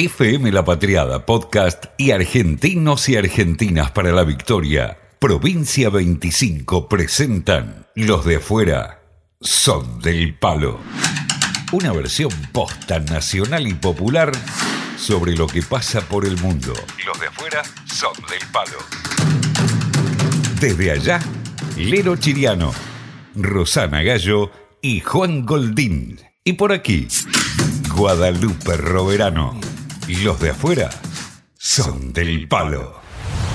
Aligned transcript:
FM 0.00 0.52
La 0.52 0.64
Patriada 0.64 1.26
Podcast 1.26 1.86
y 1.96 2.12
Argentinos 2.12 3.08
y 3.08 3.16
Argentinas 3.16 3.90
para 3.90 4.12
la 4.12 4.22
Victoria, 4.22 4.96
Provincia 5.18 5.90
25 5.90 6.88
presentan 6.88 7.88
Los 7.96 8.24
de 8.24 8.36
afuera 8.36 9.02
son 9.40 9.98
del 9.98 10.38
palo. 10.38 10.78
Una 11.72 11.90
versión 11.92 12.30
posta 12.52 13.00
nacional 13.00 13.66
y 13.66 13.74
popular 13.74 14.30
sobre 14.96 15.34
lo 15.34 15.48
que 15.48 15.62
pasa 15.62 16.00
por 16.02 16.24
el 16.24 16.40
mundo. 16.40 16.74
Los 17.04 17.18
de 17.18 17.26
afuera 17.26 17.64
son 17.92 18.12
del 18.30 18.48
palo. 18.52 18.78
Desde 20.60 20.92
allá, 20.92 21.18
Lero 21.76 22.14
Chiriano, 22.14 22.72
Rosana 23.34 24.04
Gallo 24.04 24.52
y 24.80 25.00
Juan 25.00 25.44
Goldín. 25.44 26.20
Y 26.44 26.52
por 26.52 26.70
aquí, 26.70 27.08
Guadalupe 27.96 28.76
Roverano. 28.76 29.67
Los 30.08 30.40
de 30.40 30.48
afuera 30.48 30.88
son 31.58 32.14
del 32.14 32.48
palo. 32.48 32.94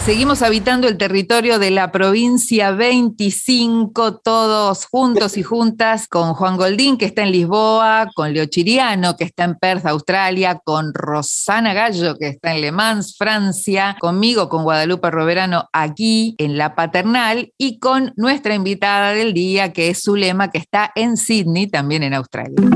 Seguimos 0.05 0.43
habitando 0.43 0.87
el 0.87 0.99
territorio 0.99 1.57
de 1.57 1.71
la 1.71 1.91
provincia 1.91 2.69
25, 2.69 4.17
todos 4.17 4.85
juntos 4.85 5.35
y 5.37 5.41
juntas, 5.41 6.07
con 6.07 6.35
Juan 6.35 6.57
Goldín, 6.57 6.97
que 6.97 7.05
está 7.05 7.23
en 7.23 7.31
Lisboa, 7.31 8.11
con 8.13 8.33
Leo 8.33 8.45
Chiriano, 8.45 9.15
que 9.15 9.23
está 9.23 9.45
en 9.45 9.55
Perth, 9.55 9.87
Australia, 9.87 10.59
con 10.63 10.93
Rosana 10.93 11.73
Gallo, 11.73 12.17
que 12.19 12.27
está 12.27 12.53
en 12.53 12.61
Le 12.61 12.71
Mans, 12.71 13.15
Francia, 13.17 13.97
conmigo, 13.99 14.47
con 14.47 14.63
Guadalupe 14.63 15.09
Roverano, 15.09 15.69
aquí 15.73 16.35
en 16.37 16.59
La 16.59 16.75
Paternal, 16.75 17.51
y 17.57 17.79
con 17.79 18.13
nuestra 18.15 18.53
invitada 18.53 19.13
del 19.13 19.33
día, 19.33 19.73
que 19.73 19.89
es 19.89 20.03
Zulema, 20.03 20.51
que 20.51 20.59
está 20.59 20.91
en 20.93 21.17
Sydney, 21.17 21.65
también 21.65 22.03
en 22.03 22.13
Australia. 22.13 22.69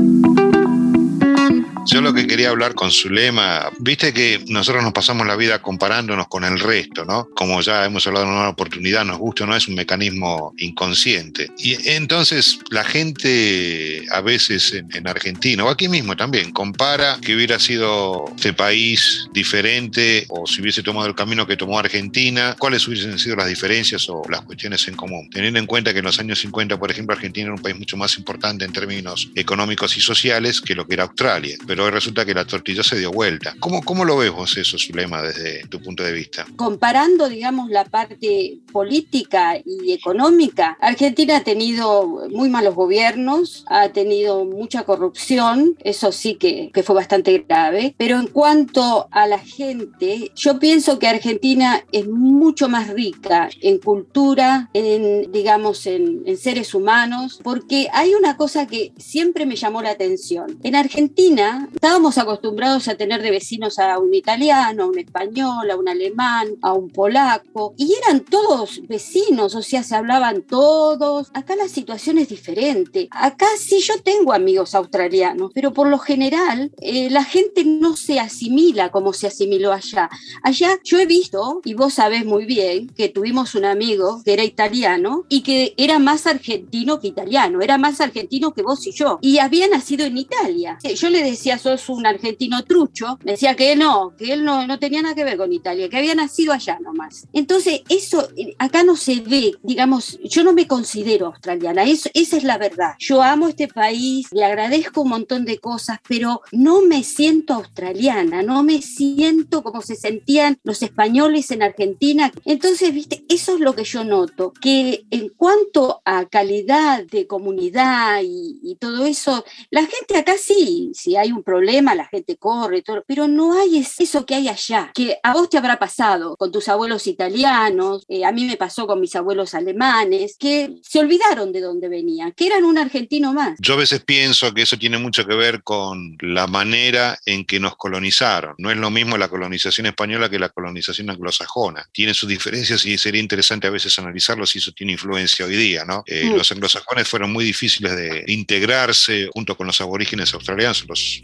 Yo 1.90 2.02
lo 2.02 2.12
que 2.12 2.26
quería 2.26 2.50
hablar 2.50 2.74
con 2.74 2.90
Zulema, 2.90 3.70
viste 3.78 4.12
que 4.12 4.44
nosotros 4.48 4.84
nos 4.84 4.92
pasamos 4.92 5.26
la 5.26 5.36
vida 5.36 5.62
comparándonos 5.62 6.28
con 6.28 6.44
el 6.44 6.60
resto, 6.60 7.06
¿no? 7.06 7.30
Como 7.34 7.62
ya 7.62 7.86
hemos 7.86 8.06
hablado 8.06 8.26
en 8.26 8.32
una 8.32 8.50
oportunidad, 8.50 9.06
nos 9.06 9.16
gusta 9.16 9.46
no, 9.46 9.56
es 9.56 9.68
un 9.68 9.74
mecanismo 9.74 10.52
inconsciente. 10.58 11.50
Y 11.56 11.88
entonces 11.88 12.58
la 12.70 12.84
gente 12.84 14.04
a 14.12 14.20
veces 14.20 14.74
en, 14.74 15.08
Argentina, 15.08 15.64
o 15.64 15.70
aquí 15.70 15.88
mismo 15.88 16.14
también, 16.14 16.52
compara 16.52 17.18
que 17.22 17.34
hubiera 17.34 17.58
sido 17.58 18.26
este 18.36 18.52
país 18.52 19.26
diferente 19.32 20.26
o 20.28 20.46
si 20.46 20.60
hubiese 20.60 20.82
tomado 20.82 21.06
el 21.06 21.14
camino 21.14 21.46
que 21.46 21.56
tomó 21.56 21.78
Argentina, 21.78 22.54
cuáles 22.58 22.86
hubiesen 22.86 23.18
sido 23.18 23.36
las 23.36 23.48
diferencias 23.48 24.06
o 24.10 24.20
las 24.28 24.42
cuestiones 24.42 24.86
en 24.88 24.94
común. 24.94 25.30
Teniendo 25.30 25.58
en 25.58 25.66
cuenta 25.66 25.94
que 25.94 26.00
en 26.00 26.04
los 26.04 26.18
años 26.18 26.38
50, 26.40 26.78
por 26.78 26.90
ejemplo, 26.90 27.16
Argentina 27.16 27.46
era 27.46 27.54
un 27.54 27.62
país 27.62 27.78
mucho 27.78 27.96
más 27.96 28.18
importante 28.18 28.66
en 28.66 28.74
términos 28.74 29.30
económicos 29.34 29.96
y 29.96 30.02
sociales 30.02 30.60
que 30.60 30.74
lo 30.74 30.86
que 30.86 30.92
era 30.92 31.04
Australia. 31.04 31.56
Pero 31.66 31.77
pero 31.84 31.92
resulta 31.92 32.24
que 32.24 32.34
la 32.34 32.44
tortilla 32.44 32.82
se 32.82 32.98
dio 32.98 33.12
vuelta. 33.12 33.54
¿Cómo, 33.60 33.82
cómo 33.82 34.04
lo 34.04 34.16
ves 34.16 34.32
vos 34.32 34.56
eso, 34.56 34.76
Zulema, 34.78 35.22
desde 35.22 35.66
tu 35.68 35.80
punto 35.80 36.02
de 36.02 36.12
vista? 36.12 36.44
Comparando, 36.56 37.28
digamos, 37.28 37.70
la 37.70 37.84
parte 37.84 38.58
política 38.72 39.56
y 39.64 39.92
económica, 39.92 40.76
Argentina 40.80 41.36
ha 41.36 41.44
tenido 41.44 42.28
muy 42.30 42.48
malos 42.48 42.74
gobiernos, 42.74 43.64
ha 43.68 43.88
tenido 43.90 44.44
mucha 44.44 44.82
corrupción, 44.82 45.76
eso 45.84 46.12
sí 46.12 46.34
que, 46.34 46.70
que 46.74 46.82
fue 46.82 46.96
bastante 46.96 47.44
grave, 47.46 47.94
pero 47.96 48.18
en 48.18 48.26
cuanto 48.26 49.08
a 49.10 49.26
la 49.26 49.38
gente, 49.38 50.32
yo 50.34 50.58
pienso 50.58 50.98
que 50.98 51.06
Argentina 51.06 51.84
es 51.92 52.08
mucho 52.08 52.68
más 52.68 52.88
rica 52.88 53.48
en 53.60 53.78
cultura, 53.78 54.68
en, 54.74 55.30
digamos, 55.32 55.86
en 55.86 56.36
seres 56.36 56.74
humanos, 56.74 57.40
porque 57.42 57.88
hay 57.92 58.14
una 58.14 58.36
cosa 58.36 58.66
que 58.66 58.92
siempre 58.98 59.46
me 59.46 59.56
llamó 59.56 59.80
la 59.80 59.90
atención. 59.90 60.58
En 60.62 60.74
Argentina, 60.74 61.57
estábamos 61.72 62.18
acostumbrados 62.18 62.88
a 62.88 62.94
tener 62.94 63.22
de 63.22 63.30
vecinos 63.30 63.78
a 63.78 63.98
un 63.98 64.14
italiano, 64.14 64.84
a 64.84 64.86
un 64.86 64.98
español, 64.98 65.70
a 65.70 65.76
un 65.76 65.88
alemán, 65.88 66.48
a 66.62 66.72
un 66.72 66.90
polaco, 66.90 67.74
y 67.76 67.94
eran 68.02 68.20
todos 68.20 68.80
vecinos, 68.88 69.54
o 69.54 69.62
sea, 69.62 69.82
se 69.82 69.94
hablaban 69.94 70.42
todos. 70.42 71.30
Acá 71.34 71.56
la 71.56 71.68
situación 71.68 72.18
es 72.18 72.28
diferente. 72.28 73.08
Acá 73.10 73.46
sí 73.58 73.80
yo 73.80 74.00
tengo 74.02 74.32
amigos 74.32 74.74
australianos, 74.74 75.50
pero 75.54 75.72
por 75.72 75.88
lo 75.88 75.98
general 75.98 76.72
eh, 76.80 77.10
la 77.10 77.24
gente 77.24 77.64
no 77.64 77.96
se 77.96 78.20
asimila 78.20 78.90
como 78.90 79.12
se 79.12 79.26
asimiló 79.26 79.72
allá. 79.72 80.08
Allá 80.42 80.78
yo 80.84 80.98
he 80.98 81.06
visto, 81.06 81.60
y 81.64 81.74
vos 81.74 81.94
sabés 81.94 82.24
muy 82.24 82.44
bien, 82.44 82.88
que 82.88 83.08
tuvimos 83.08 83.54
un 83.54 83.64
amigo 83.64 84.22
que 84.24 84.32
era 84.32 84.44
italiano 84.44 85.24
y 85.28 85.42
que 85.42 85.74
era 85.76 85.98
más 85.98 86.26
argentino 86.26 87.00
que 87.00 87.08
italiano, 87.08 87.60
era 87.60 87.78
más 87.78 88.00
argentino 88.00 88.52
que 88.52 88.62
vos 88.62 88.86
y 88.86 88.92
yo, 88.92 89.18
y 89.22 89.38
había 89.38 89.68
nacido 89.68 90.04
en 90.04 90.18
Italia. 90.18 90.78
Yo 90.82 91.10
le 91.10 91.22
decía, 91.22 91.47
sos 91.56 91.88
un 91.88 92.04
argentino 92.04 92.64
trucho, 92.64 93.18
me 93.24 93.32
decía 93.32 93.54
que 93.54 93.76
no, 93.76 94.14
que 94.18 94.32
él 94.32 94.44
no, 94.44 94.66
no 94.66 94.78
tenía 94.78 95.00
nada 95.00 95.14
que 95.14 95.24
ver 95.24 95.36
con 95.36 95.52
Italia, 95.52 95.88
que 95.88 95.96
había 95.96 96.14
nacido 96.14 96.52
allá 96.52 96.78
nomás. 96.80 97.26
Entonces, 97.32 97.82
eso 97.88 98.28
eh, 98.36 98.54
acá 98.58 98.82
no 98.82 98.96
se 98.96 99.20
ve, 99.20 99.52
digamos, 99.62 100.18
yo 100.24 100.44
no 100.44 100.52
me 100.52 100.66
considero 100.66 101.26
australiana, 101.26 101.84
eso, 101.84 102.10
esa 102.12 102.36
es 102.36 102.44
la 102.44 102.58
verdad. 102.58 102.94
Yo 102.98 103.22
amo 103.22 103.48
este 103.48 103.68
país, 103.68 104.26
le 104.32 104.44
agradezco 104.44 105.02
un 105.02 105.10
montón 105.10 105.44
de 105.44 105.58
cosas, 105.58 105.98
pero 106.08 106.42
no 106.52 106.82
me 106.82 107.04
siento 107.04 107.54
australiana, 107.54 108.42
no 108.42 108.62
me 108.62 108.82
siento 108.82 109.62
como 109.62 109.80
se 109.82 109.94
sentían 109.94 110.58
los 110.64 110.82
españoles 110.82 111.50
en 111.50 111.62
Argentina. 111.62 112.32
Entonces, 112.44 112.92
viste, 112.92 113.24
eso 113.28 113.54
es 113.54 113.60
lo 113.60 113.74
que 113.74 113.84
yo 113.84 114.04
noto, 114.04 114.52
que 114.60 115.04
en 115.10 115.28
cuanto 115.28 116.02
a 116.04 116.26
calidad 116.26 117.04
de 117.04 117.26
comunidad 117.26 118.22
y, 118.22 118.58
y 118.62 118.76
todo 118.76 119.06
eso, 119.06 119.44
la 119.70 119.86
gente 119.86 120.16
acá 120.16 120.34
sí, 120.38 120.90
si 120.94 121.16
hay 121.16 121.32
un 121.32 121.37
problema, 121.42 121.94
la 121.94 122.06
gente 122.06 122.36
corre, 122.36 122.82
todo, 122.82 123.04
pero 123.06 123.28
no 123.28 123.58
hay 123.58 123.78
eso 123.78 124.26
que 124.26 124.34
hay 124.34 124.48
allá, 124.48 124.90
que 124.94 125.18
a 125.22 125.32
vos 125.32 125.48
te 125.48 125.58
habrá 125.58 125.78
pasado 125.78 126.36
con 126.36 126.52
tus 126.52 126.68
abuelos 126.68 127.06
italianos, 127.06 128.04
eh, 128.08 128.24
a 128.24 128.32
mí 128.32 128.44
me 128.44 128.56
pasó 128.56 128.86
con 128.86 129.00
mis 129.00 129.14
abuelos 129.16 129.54
alemanes, 129.54 130.36
que 130.38 130.76
se 130.82 130.98
olvidaron 130.98 131.52
de 131.52 131.60
dónde 131.60 131.88
venían, 131.88 132.32
que 132.32 132.46
eran 132.46 132.64
un 132.64 132.78
argentino 132.78 133.32
más. 133.32 133.58
Yo 133.60 133.74
a 133.74 133.78
veces 133.78 134.02
pienso 134.04 134.52
que 134.52 134.62
eso 134.62 134.78
tiene 134.78 134.98
mucho 134.98 135.26
que 135.26 135.34
ver 135.34 135.62
con 135.62 136.16
la 136.20 136.46
manera 136.46 137.18
en 137.26 137.44
que 137.44 137.60
nos 137.60 137.76
colonizaron. 137.76 138.54
No 138.58 138.70
es 138.70 138.76
lo 138.76 138.90
mismo 138.90 139.16
la 139.16 139.28
colonización 139.28 139.86
española 139.86 140.28
que 140.28 140.38
la 140.38 140.48
colonización 140.48 141.10
anglosajona. 141.10 141.88
Tiene 141.92 142.14
sus 142.14 142.28
diferencias 142.28 142.84
y 142.86 142.98
sería 142.98 143.20
interesante 143.20 143.66
a 143.66 143.70
veces 143.70 143.98
analizarlo 143.98 144.46
si 144.46 144.58
eso 144.58 144.72
tiene 144.72 144.92
influencia 144.92 145.46
hoy 145.46 145.56
día, 145.56 145.84
¿no? 145.84 146.02
Eh, 146.06 146.30
mm. 146.30 146.36
Los 146.36 146.50
anglosajones 146.52 147.08
fueron 147.08 147.32
muy 147.32 147.44
difíciles 147.44 147.96
de 147.96 148.24
integrarse 148.28 149.28
junto 149.32 149.56
con 149.56 149.66
los 149.66 149.80
aborígenes 149.80 150.32
australianos, 150.34 150.84
los, 150.88 151.20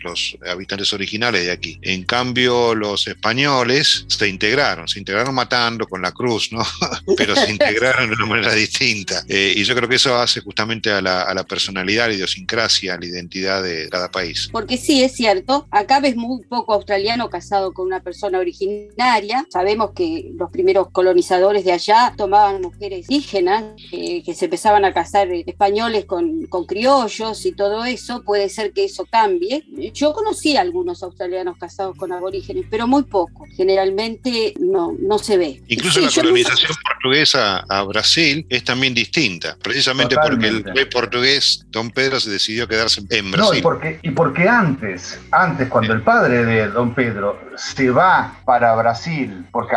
habitantes 0.46 0.92
originales 0.92 1.44
de 1.44 1.50
aquí. 1.50 1.78
En 1.82 2.04
cambio, 2.04 2.74
los 2.74 3.06
españoles 3.06 4.04
se 4.08 4.28
integraron, 4.28 4.88
se 4.88 4.98
integraron 4.98 5.34
matando 5.34 5.86
con 5.86 6.02
la 6.02 6.12
cruz, 6.12 6.52
¿no? 6.52 6.62
Pero 7.16 7.34
se 7.36 7.50
integraron 7.50 8.08
de 8.08 8.16
una 8.16 8.26
manera 8.26 8.54
distinta. 8.54 9.24
Eh, 9.28 9.54
y 9.56 9.64
yo 9.64 9.74
creo 9.74 9.88
que 9.88 9.96
eso 9.96 10.16
hace 10.16 10.40
justamente 10.40 10.90
a 10.90 11.00
la, 11.00 11.22
a 11.22 11.34
la 11.34 11.44
personalidad, 11.44 12.06
a 12.06 12.08
la 12.08 12.14
idiosincrasia, 12.14 12.94
a 12.94 12.98
la 12.98 13.06
identidad 13.06 13.62
de 13.62 13.88
cada 13.88 14.10
país. 14.10 14.48
Porque 14.52 14.76
sí, 14.76 15.02
es 15.02 15.12
cierto, 15.12 15.66
acá 15.70 16.00
ves 16.00 16.16
muy 16.16 16.42
poco 16.44 16.74
australiano 16.74 17.30
casado 17.30 17.72
con 17.72 17.86
una 17.86 18.00
persona 18.00 18.38
originaria. 18.38 19.46
Sabemos 19.50 19.90
que 19.94 20.30
los 20.36 20.50
primeros 20.50 20.90
colonizadores 20.90 21.64
de 21.64 21.72
allá 21.72 22.14
tomaban 22.16 22.60
mujeres 22.60 23.06
indígenas, 23.08 23.64
eh, 23.92 24.22
que 24.22 24.34
se 24.34 24.46
empezaban 24.46 24.84
a 24.84 24.92
casar 24.92 25.32
españoles 25.32 26.04
con, 26.04 26.46
con 26.46 26.66
criollos 26.66 27.44
y 27.46 27.52
todo 27.52 27.84
eso. 27.84 28.22
Puede 28.22 28.48
ser 28.48 28.72
que 28.72 28.84
eso 28.84 29.06
cambie. 29.10 29.64
Yo 29.94 30.12
conocí 30.12 30.56
a 30.56 30.60
algunos 30.60 31.04
australianos 31.04 31.56
casados 31.56 31.96
con 31.96 32.12
aborígenes, 32.12 32.66
pero 32.68 32.88
muy 32.88 33.04
poco. 33.04 33.46
Generalmente 33.56 34.52
no, 34.58 34.92
no 34.98 35.18
se 35.18 35.38
ve. 35.38 35.62
Incluso 35.68 36.00
la 36.00 36.10
colonización 36.10 36.72
portuguesa 37.04 37.64
a 37.68 37.82
Brasil 37.82 38.46
es 38.48 38.64
también 38.64 38.94
distinta, 38.94 39.56
precisamente 39.62 40.16
porque 40.16 40.48
el 40.48 40.64
rey 40.64 40.86
portugués, 40.86 41.66
don 41.68 41.90
Pedro, 41.90 42.18
se 42.18 42.30
decidió 42.30 42.66
quedarse 42.66 43.02
en 43.10 43.30
Brasil. 43.30 43.52
No, 43.52 43.58
y 43.58 43.60
porque, 43.60 43.98
y 44.00 44.10
porque 44.10 44.48
antes, 44.48 45.20
antes, 45.30 45.68
cuando 45.68 45.92
el 45.92 46.00
padre 46.00 46.46
de 46.46 46.68
don 46.68 46.94
Pedro 46.94 47.38
se 47.56 47.90
va 47.90 48.36
para 48.46 48.74
Brasil, 48.74 49.44
porque 49.52 49.76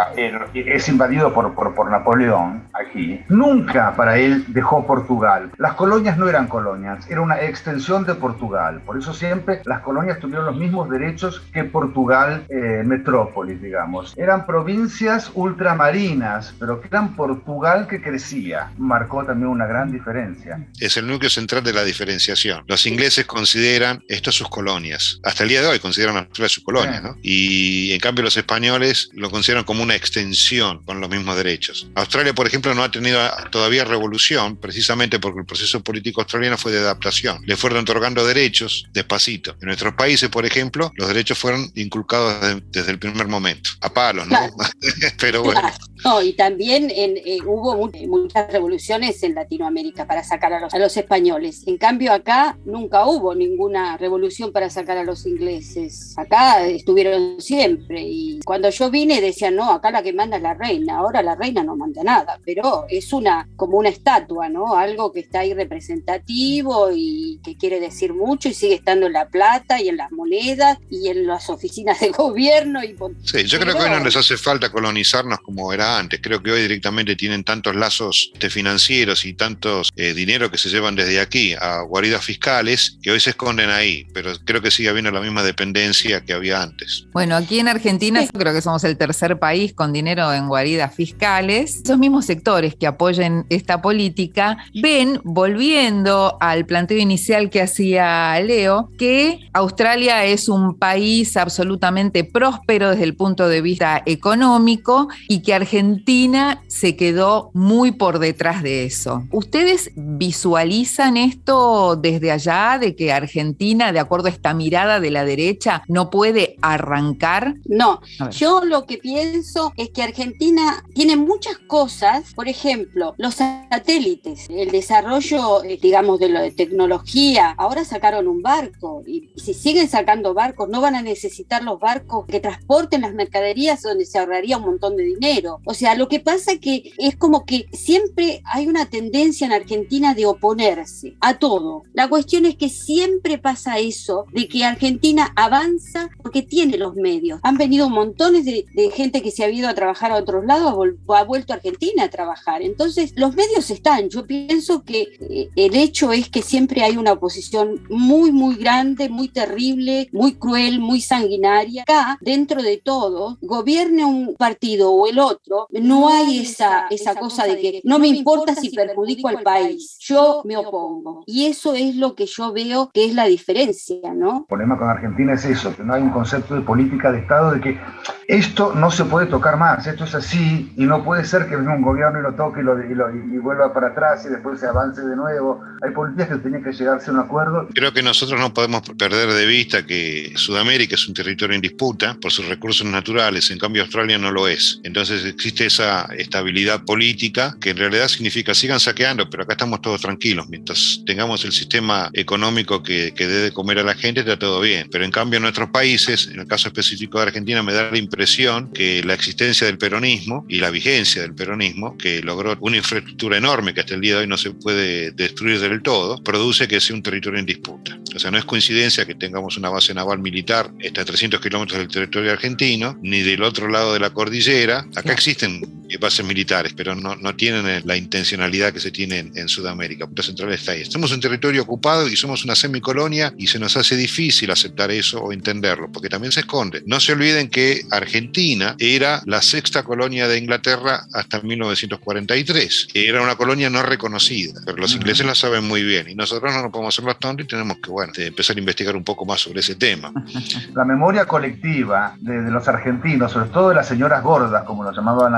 es 0.53 0.87
invadido 0.87 1.33
por, 1.33 1.53
por, 1.53 1.75
por 1.75 1.91
Napoleón 1.91 2.63
aquí, 2.73 3.21
nunca 3.27 3.93
para 3.95 4.17
él 4.17 4.45
dejó 4.47 4.87
Portugal. 4.87 5.51
Las 5.57 5.73
colonias 5.73 6.17
no 6.17 6.29
eran 6.29 6.47
colonias, 6.47 7.09
era 7.09 7.19
una 7.19 7.41
extensión 7.41 8.05
de 8.05 8.15
Portugal. 8.15 8.81
Por 8.85 8.97
eso 8.97 9.13
siempre 9.13 9.61
las 9.65 9.81
colonias 9.81 10.19
tuvieron 10.19 10.45
los 10.45 10.55
mismos 10.55 10.89
derechos 10.89 11.41
que 11.51 11.65
Portugal 11.65 12.45
eh, 12.47 12.83
metrópolis, 12.85 13.61
digamos. 13.61 14.17
Eran 14.17 14.45
provincias 14.45 15.29
ultramarinas, 15.33 16.55
pero 16.57 16.79
que 16.79 16.87
eran 16.87 17.16
Portugal 17.17 17.87
que 17.87 18.01
crecía. 18.01 18.71
Marcó 18.77 19.25
también 19.25 19.49
una 19.49 19.65
gran 19.65 19.91
diferencia. 19.91 20.65
Es 20.79 20.95
el 20.95 21.07
núcleo 21.07 21.29
central 21.29 21.63
de 21.63 21.73
la 21.73 21.83
diferenciación. 21.83 22.63
Los 22.67 22.85
ingleses 22.85 23.25
consideran 23.25 24.03
esto 24.07 24.31
sus 24.31 24.47
colonias. 24.47 25.19
Hasta 25.23 25.43
el 25.43 25.49
día 25.49 25.61
de 25.61 25.67
hoy 25.67 25.79
consideran 25.79 26.17
Australia 26.17 26.49
sus 26.49 26.63
colonias, 26.63 27.03
¿no? 27.03 27.17
Y 27.21 27.91
en 27.91 27.99
cambio 27.99 28.23
los 28.23 28.37
españoles 28.37 29.09
lo 29.13 29.29
consideran 29.29 29.65
como 29.65 29.83
una 29.83 29.95
extensión 29.95 30.83
con 30.85 31.01
los 31.01 31.09
mismos 31.09 31.35
derechos. 31.35 31.89
Australia, 31.95 32.33
por 32.33 32.47
ejemplo, 32.47 32.73
no 32.73 32.83
ha 32.83 32.91
tenido 32.91 33.19
todavía 33.51 33.83
revolución 33.83 34.57
precisamente 34.57 35.19
porque 35.19 35.39
el 35.39 35.45
proceso 35.45 35.81
político 35.83 36.21
australiano 36.21 36.57
fue 36.57 36.71
de 36.71 36.79
adaptación. 36.79 37.41
Le 37.45 37.57
fueron 37.57 37.79
otorgando 37.79 38.25
derechos 38.25 38.85
despacito. 38.93 39.55
En 39.61 39.67
nuestros 39.67 39.93
países, 39.95 40.29
por 40.29 40.45
ejemplo, 40.45 40.91
los 40.95 41.07
derechos 41.07 41.37
fueron 41.37 41.71
inculcados 41.75 42.61
desde, 42.71 42.91
el 42.91 42.99
primer 42.99 43.27
momento. 43.27 43.71
A 43.81 43.91
palos, 43.91 44.27
¿no? 44.27 44.37
Pero 45.19 45.43
bueno. 45.43 45.61
No, 46.03 46.21
y 46.21 46.33
también 46.33 46.91
eh, 46.91 47.06
hubo 47.45 47.75
muchas 48.07 48.51
revoluciones 48.51 49.21
en 49.23 49.35
Latinoamérica 49.35 50.05
para 50.05 50.23
sacar 50.23 50.53
a 50.53 50.59
los, 50.59 50.73
a 50.73 50.79
los, 50.79 50.97
españoles. 50.97 51.63
En 51.67 51.77
cambio, 51.77 52.13
acá 52.13 52.57
nunca 52.65 53.05
hubo 53.05 53.35
ninguna 53.35 53.97
revolución 53.97 54.51
para 54.51 54.69
sacar 54.69 54.97
a 54.97 55.03
los 55.03 55.25
ingleses. 55.25 56.17
Acá 56.17 56.65
estuvieron 56.67 57.39
siempre. 57.39 58.01
Y 58.01 58.39
cuando 58.45 58.69
yo 58.69 58.89
vine 58.89 59.21
decían, 59.21 59.55
no, 59.55 59.71
acá 59.71 59.91
la 59.91 60.01
que 60.01 60.13
manda 60.13 60.37
es 60.37 60.43
la 60.43 60.53
reina. 60.53 60.97
Ahora 60.97 61.21
la 61.21 61.35
reina 61.35 61.63
no 61.63 61.75
manda 61.75 62.03
nada, 62.03 62.39
pero 62.45 62.85
es 62.89 63.13
una 63.13 63.47
como 63.55 63.77
una 63.77 63.89
estatua, 63.89 64.49
¿no? 64.49 64.75
Algo 64.75 65.11
que 65.11 65.21
está 65.21 65.41
ahí 65.41 65.53
representativo 65.53 66.89
y 66.93 67.39
que 67.43 67.57
quiere 67.57 67.79
decir 67.79 68.13
mucho 68.13 68.49
y 68.49 68.53
sigue 68.53 68.75
estando 68.75 69.07
en 69.07 69.13
la 69.13 69.27
plata 69.27 69.81
y 69.81 69.89
en 69.89 69.97
las 69.97 70.11
monedas 70.11 70.77
y 70.89 71.09
en 71.09 71.27
las 71.27 71.49
oficinas 71.49 71.99
de 71.99 72.09
gobierno. 72.17 72.83
Y, 72.83 72.95
sí, 73.23 73.43
yo 73.45 73.59
creo 73.59 73.75
que 73.75 73.83
hoy 73.83 73.89
no 73.89 73.99
les 73.99 74.15
hace 74.15 74.37
falta 74.37 74.71
colonizarnos 74.71 75.39
como 75.39 75.71
era 75.71 75.97
antes. 75.97 76.19
Creo 76.21 76.41
que 76.41 76.51
hoy 76.51 76.61
directamente 76.61 76.96
tienen 77.05 77.43
tantos 77.43 77.75
lazos 77.75 78.31
financieros 78.49 79.25
y 79.25 79.33
tantos 79.33 79.89
eh, 79.95 80.13
dinero 80.13 80.49
que 80.49 80.57
se 80.57 80.69
llevan 80.69 80.95
desde 80.95 81.19
aquí 81.19 81.53
a 81.53 81.81
guaridas 81.81 82.23
fiscales 82.23 82.97
que 83.01 83.11
hoy 83.11 83.19
se 83.19 83.31
esconden 83.31 83.69
ahí, 83.69 84.07
pero 84.13 84.31
creo 84.45 84.61
que 84.61 84.71
sigue 84.71 84.89
habiendo 84.89 85.11
la 85.11 85.21
misma 85.21 85.43
dependencia 85.43 86.23
que 86.23 86.33
había 86.33 86.61
antes. 86.61 87.05
Bueno, 87.13 87.35
aquí 87.35 87.59
en 87.59 87.67
Argentina 87.67 88.25
creo 88.27 88.53
que 88.53 88.61
somos 88.61 88.83
el 88.83 88.97
tercer 88.97 89.37
país 89.39 89.73
con 89.73 89.93
dinero 89.93 90.33
en 90.33 90.47
guaridas 90.47 90.93
fiscales. 90.93 91.81
Esos 91.83 91.97
mismos 91.97 92.25
sectores 92.25 92.75
que 92.75 92.87
apoyen 92.87 93.45
esta 93.49 93.81
política 93.81 94.57
ven, 94.81 95.19
volviendo 95.23 96.37
al 96.39 96.65
planteo 96.65 96.97
inicial 96.97 97.49
que 97.49 97.61
hacía 97.61 98.39
Leo, 98.39 98.89
que 98.97 99.39
Australia 99.53 100.25
es 100.25 100.49
un 100.49 100.77
país 100.77 101.37
absolutamente 101.37 102.23
próspero 102.23 102.91
desde 102.91 103.03
el 103.03 103.15
punto 103.15 103.47
de 103.47 103.61
vista 103.61 104.01
económico 104.05 105.09
y 105.27 105.41
que 105.41 105.53
Argentina 105.53 105.77
Argentina 105.77 106.61
se 106.87 106.95
quedó 106.95 107.51
muy 107.53 107.91
por 107.91 108.17
detrás 108.19 108.63
de 108.63 108.85
eso. 108.85 109.25
¿Ustedes 109.33 109.91
visualizan 109.95 111.17
esto 111.17 111.97
desde 111.97 112.31
allá, 112.31 112.77
de 112.79 112.95
que 112.95 113.11
Argentina, 113.11 113.91
de 113.91 113.99
acuerdo 113.99 114.27
a 114.27 114.31
esta 114.31 114.53
mirada 114.53 115.01
de 115.01 115.11
la 115.11 115.25
derecha, 115.25 115.83
no 115.89 116.09
puede 116.09 116.55
arrancar? 116.61 117.55
No, 117.65 117.99
yo 118.31 118.61
lo 118.63 118.85
que 118.85 118.99
pienso 118.99 119.73
es 119.75 119.89
que 119.89 120.01
Argentina 120.01 120.81
tiene 120.93 121.17
muchas 121.17 121.57
cosas, 121.57 122.33
por 122.33 122.47
ejemplo, 122.47 123.15
los 123.17 123.35
satélites, 123.35 124.47
el 124.49 124.71
desarrollo, 124.71 125.65
eh, 125.65 125.77
digamos, 125.81 126.21
de 126.21 126.29
la 126.29 126.49
tecnología. 126.51 127.53
Ahora 127.57 127.83
sacaron 127.83 128.29
un 128.29 128.41
barco 128.41 129.03
y 129.05 129.29
si 129.35 129.53
siguen 129.53 129.89
sacando 129.89 130.33
barcos, 130.33 130.69
no 130.69 130.79
van 130.79 130.95
a 130.95 131.01
necesitar 131.01 131.65
los 131.65 131.81
barcos 131.81 132.25
que 132.27 132.39
transporten 132.39 133.01
las 133.01 133.13
mercaderías 133.13 133.81
donde 133.81 134.05
se 134.05 134.19
ahorraría 134.19 134.55
un 134.55 134.63
montón 134.63 134.95
de 134.95 135.03
dinero. 135.03 135.59
O 135.65 135.73
sea, 135.73 135.93
lo 135.93 136.07
que 136.07 136.21
pasa 136.21 136.53
que 136.61 136.66
es 136.97 137.15
como 137.15 137.45
que 137.45 137.67
siempre 137.73 138.41
hay 138.45 138.67
una 138.67 138.89
tendencia 138.89 139.45
en 139.45 139.53
Argentina 139.53 140.13
de 140.13 140.25
oponerse 140.25 141.15
a 141.21 141.39
todo. 141.39 141.83
La 141.93 142.07
cuestión 142.07 142.45
es 142.45 142.55
que 142.55 142.69
siempre 142.69 143.37
pasa 143.37 143.79
eso, 143.79 144.25
de 144.33 144.47
que 144.47 144.63
Argentina 144.63 145.31
avanza 145.35 146.09
porque 146.21 146.41
tiene 146.41 146.77
los 146.77 146.95
medios. 146.95 147.39
Han 147.43 147.57
venido 147.57 147.89
montones 147.89 148.45
de, 148.45 148.65
gente 148.93 149.21
que 149.21 149.31
se 149.31 149.43
ha 149.43 149.49
ido 149.49 149.67
a 149.67 149.73
trabajar 149.73 150.11
a 150.11 150.15
otros 150.15 150.45
lados, 150.45 150.73
ha, 151.09 151.23
vuelto 151.23 151.53
a 151.53 151.57
Argentina 151.57 152.03
a 152.03 152.09
trabajar. 152.09 152.61
Entonces, 152.61 153.13
los 153.15 153.35
medios 153.35 153.69
están. 153.69 154.09
Yo 154.09 154.25
pienso 154.25 154.83
que 154.83 155.07
eh, 155.19 155.49
el 155.55 155.75
hecho 155.75 156.11
es 156.11 156.29
que 156.29 156.41
siempre 156.41 156.83
hay 156.83 156.97
una 156.97 157.13
oposición 157.13 157.83
muy, 157.89 158.31
muy 158.31 158.55
grande, 158.55 159.09
muy 159.09 159.27
terrible, 159.27 160.09
muy 160.11 160.35
cruel, 160.35 160.79
muy 160.79 161.01
sanguinaria. 161.01 161.83
Acá, 161.83 162.17
dentro 162.21 162.61
de 162.61 162.77
todo, 162.77 163.37
gobierne 163.41 164.05
un 164.05 164.35
partido 164.35 164.91
o 164.91 165.07
el 165.07 165.19
otro, 165.19 165.67
no 165.71 166.09
hay 166.09 166.39
esa, 166.57 166.87
esa 166.89 167.15
cosa 167.15 167.45
de 167.45 167.59
que 167.59 167.81
no 167.83 167.99
me 167.99 168.07
importa 168.07 168.55
si 168.55 168.69
perjudico 168.69 169.27
al 169.27 169.41
país, 169.41 169.97
yo 169.99 170.41
me 170.45 170.57
opongo. 170.57 171.23
Y 171.25 171.45
eso 171.45 171.75
es 171.75 171.95
lo 171.95 172.15
que 172.15 172.25
yo 172.25 172.51
veo 172.51 172.89
que 172.93 173.05
es 173.05 173.13
la 173.13 173.25
diferencia, 173.25 174.13
¿no? 174.15 174.39
El 174.39 174.45
problema 174.45 174.77
con 174.77 174.89
Argentina 174.89 175.33
es 175.33 175.45
eso, 175.45 175.75
que 175.75 175.83
no 175.83 175.93
hay 175.93 176.01
un 176.01 176.11
concepto 176.11 176.55
de 176.55 176.61
política 176.61 177.11
de 177.11 177.19
Estado 177.19 177.51
de 177.51 177.61
que 177.61 177.79
esto 178.27 178.73
no 178.73 178.91
se 178.91 179.05
puede 179.05 179.27
tocar 179.27 179.57
más, 179.57 179.85
esto 179.87 180.03
es 180.03 180.15
así 180.15 180.71
y 180.75 180.85
no 180.85 181.03
puede 181.03 181.25
ser 181.25 181.47
que 181.47 181.55
venga 181.55 181.75
un 181.75 181.81
gobierno 181.81 182.19
y 182.19 182.23
lo 182.23 182.33
toque 182.33 182.61
y, 182.61 182.63
lo, 182.63 182.77
y, 182.79 183.37
vuelva 183.37 183.73
para 183.73 183.87
atrás 183.87 184.25
y 184.25 184.29
después 184.29 184.59
se 184.59 184.67
avance 184.67 185.01
de 185.01 185.15
nuevo. 185.15 185.61
Hay 185.81 185.91
políticas 185.91 186.29
que 186.29 186.37
tienen 186.37 186.63
que 186.63 186.71
llegarse 186.71 187.11
a 187.11 187.13
un 187.13 187.19
acuerdo. 187.19 187.67
Creo 187.73 187.93
que 187.93 188.01
nosotros 188.01 188.39
no 188.39 188.53
podemos 188.53 188.81
perder 188.97 189.31
de 189.31 189.45
vista 189.45 189.85
que 189.85 190.33
Sudamérica 190.35 190.95
es 190.95 191.07
un 191.07 191.13
territorio 191.13 191.55
en 191.55 191.61
disputa 191.61 192.17
por 192.21 192.31
sus 192.31 192.47
recursos 192.47 192.85
naturales, 192.87 193.51
en 193.51 193.59
cambio 193.59 193.83
Australia 193.83 194.17
no 194.17 194.31
lo 194.31 194.47
es. 194.47 194.79
Entonces 194.83 195.23
existe 195.23 195.65
esa 195.65 196.05
estabilidad 196.17 196.46
política 196.85 197.55
que 197.59 197.71
en 197.71 197.77
realidad 197.77 198.07
significa 198.07 198.53
sigan 198.53 198.79
saqueando, 198.79 199.29
pero 199.29 199.43
acá 199.43 199.53
estamos 199.53 199.81
todos 199.81 200.01
tranquilos. 200.01 200.47
Mientras 200.49 201.01
tengamos 201.05 201.43
el 201.45 201.51
sistema 201.51 202.09
económico 202.13 202.83
que, 202.83 203.13
que 203.13 203.27
debe 203.27 203.51
comer 203.51 203.79
a 203.79 203.83
la 203.83 203.95
gente, 203.95 204.21
está 204.21 204.37
todo 204.37 204.61
bien. 204.61 204.87
Pero 204.91 205.05
en 205.05 205.11
cambio 205.11 205.37
en 205.37 205.43
nuestros 205.43 205.69
países, 205.69 206.27
en 206.27 206.39
el 206.39 206.47
caso 206.47 206.67
específico 206.67 207.19
de 207.19 207.25
Argentina, 207.25 207.63
me 207.63 207.73
da 207.73 207.91
la 207.91 207.97
impresión 207.97 208.71
que 208.73 209.03
la 209.03 209.13
existencia 209.13 209.67
del 209.67 209.77
peronismo 209.77 210.45
y 210.49 210.59
la 210.59 210.69
vigencia 210.69 211.21
del 211.21 211.33
peronismo, 211.33 211.97
que 211.97 212.21
logró 212.21 212.57
una 212.61 212.77
infraestructura 212.77 213.37
enorme 213.37 213.73
que 213.73 213.81
hasta 213.81 213.95
el 213.95 214.01
día 214.01 214.15
de 214.15 214.21
hoy 214.21 214.27
no 214.27 214.37
se 214.37 214.51
puede 214.51 215.11
destruir 215.11 215.59
del 215.59 215.81
todo, 215.81 216.23
produce 216.23 216.67
que 216.67 216.79
sea 216.79 216.95
un 216.95 217.03
territorio 217.03 217.39
en 217.39 217.45
disputa. 217.45 217.97
O 218.15 218.19
sea, 218.19 218.31
no 218.31 218.37
es 218.37 218.45
coincidencia 218.45 219.05
que 219.05 219.15
tengamos 219.15 219.57
una 219.57 219.69
base 219.69 219.93
naval 219.93 220.19
militar 220.19 220.71
hasta 220.85 221.05
300 221.05 221.39
kilómetros 221.39 221.79
del 221.79 221.87
territorio 221.87 222.31
argentino, 222.31 222.97
ni 223.01 223.21
del 223.21 223.43
otro 223.43 223.67
lado 223.67 223.93
de 223.93 223.99
la 223.99 224.09
cordillera. 224.09 224.85
Acá 224.95 225.13
existen 225.13 225.61
bases 225.95 226.25
militares, 226.25 226.73
pero 226.75 226.95
no, 226.95 227.15
no 227.15 227.35
tienen 227.35 227.81
la 227.85 227.95
intencionalidad 227.95 228.73
que 228.73 228.79
se 228.79 228.91
tiene 228.91 229.31
en, 229.33 229.47
Sudamérica. 229.47 230.05
Punta 230.05 230.23
Central 230.23 230.51
está 230.51 230.73
ahí. 230.73 230.81
Estamos 230.81 231.11
un 231.13 231.21
territorio 231.21 231.61
ocupado 231.61 232.07
y 232.07 232.17
somos 232.17 232.43
una 232.43 232.55
semicolonia 232.55 233.33
y 233.37 233.47
se 233.47 233.59
nos 233.59 233.77
hace 233.77 233.95
difícil 233.95 234.51
aceptar 234.51 234.91
eso 234.91 235.21
o 235.21 235.31
entenderlo, 235.31 235.89
porque 235.91 236.09
también 236.09 236.33
se 236.33 236.41
esconde. 236.41 236.83
No 236.85 236.99
se 236.99 237.13
olviden 237.13 237.49
que 237.49 237.83
Argentina 237.91 238.75
era 238.77 239.21
la 239.25 239.41
sexta 239.41 239.83
colonia 239.83 240.27
de 240.27 240.37
Inglaterra 240.37 241.05
hasta 241.13 241.39
1943. 241.39 242.89
Era 242.93 243.21
una 243.21 243.35
colonia 243.35 243.69
no 243.69 243.81
reconocida, 243.83 244.59
pero 244.65 244.77
los 244.77 244.93
ingleses 244.93 245.25
la 245.25 245.35
saben 245.35 245.63
muy 245.63 245.83
bien 245.83 246.09
y 246.09 246.15
nosotros 246.15 246.53
no 246.53 246.61
nos 246.63 246.71
podemos 246.71 246.93
hacer 246.93 247.05
los 247.05 247.17
tontos 247.19 247.45
y 247.45 247.47
tenemos 247.47 247.77
que 247.77 247.89
bueno, 247.89 248.11
empezar 248.17 248.57
a 248.57 248.59
investigar 248.59 248.95
un 248.95 249.03
poco 249.03 249.25
más 249.25 249.39
sobre 249.39 249.61
ese 249.61 249.75
tema. 249.75 250.11
La 250.73 250.85
memoria 250.85 251.25
colectiva 251.25 252.15
de, 252.19 252.41
de 252.41 252.51
los 252.51 252.67
argentinos, 252.67 253.31
sobre 253.31 253.49
todo 253.49 253.69
de 253.69 253.75
las 253.75 253.87
señoras 253.87 254.21
gordas, 254.21 254.63
como 254.63 254.83
lo 254.83 254.91
llamaban 254.91 255.33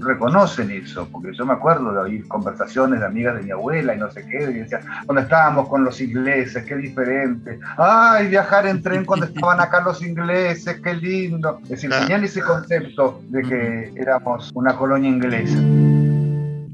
Reconocen 0.00 0.70
eso, 0.70 1.08
porque 1.10 1.32
yo 1.34 1.44
me 1.46 1.54
acuerdo 1.54 1.92
de 1.92 1.98
oír 1.98 2.28
conversaciones 2.28 3.00
de 3.00 3.06
amigas 3.06 3.36
de 3.36 3.42
mi 3.42 3.50
abuela 3.50 3.94
y 3.94 3.98
no 3.98 4.10
sé 4.10 4.24
qué, 4.26 4.42
y 4.42 4.54
decían, 4.54 4.82
cuando 5.06 5.22
estábamos 5.22 5.68
con 5.68 5.84
los 5.84 6.00
ingleses, 6.00 6.64
qué 6.64 6.76
diferente. 6.76 7.58
Ay, 7.76 8.28
viajar 8.28 8.66
en 8.66 8.82
tren 8.82 9.04
cuando 9.04 9.26
estaban 9.26 9.60
acá 9.60 9.80
los 9.80 10.02
ingleses, 10.02 10.80
qué 10.80 10.94
lindo. 10.94 11.58
Es 11.64 11.70
decir, 11.70 11.90
tenían 11.90 12.24
ese 12.24 12.42
concepto 12.42 13.20
de 13.28 13.42
que 13.42 13.92
éramos 13.96 14.50
una 14.54 14.76
colonia 14.76 15.10
inglesa. 15.10 15.58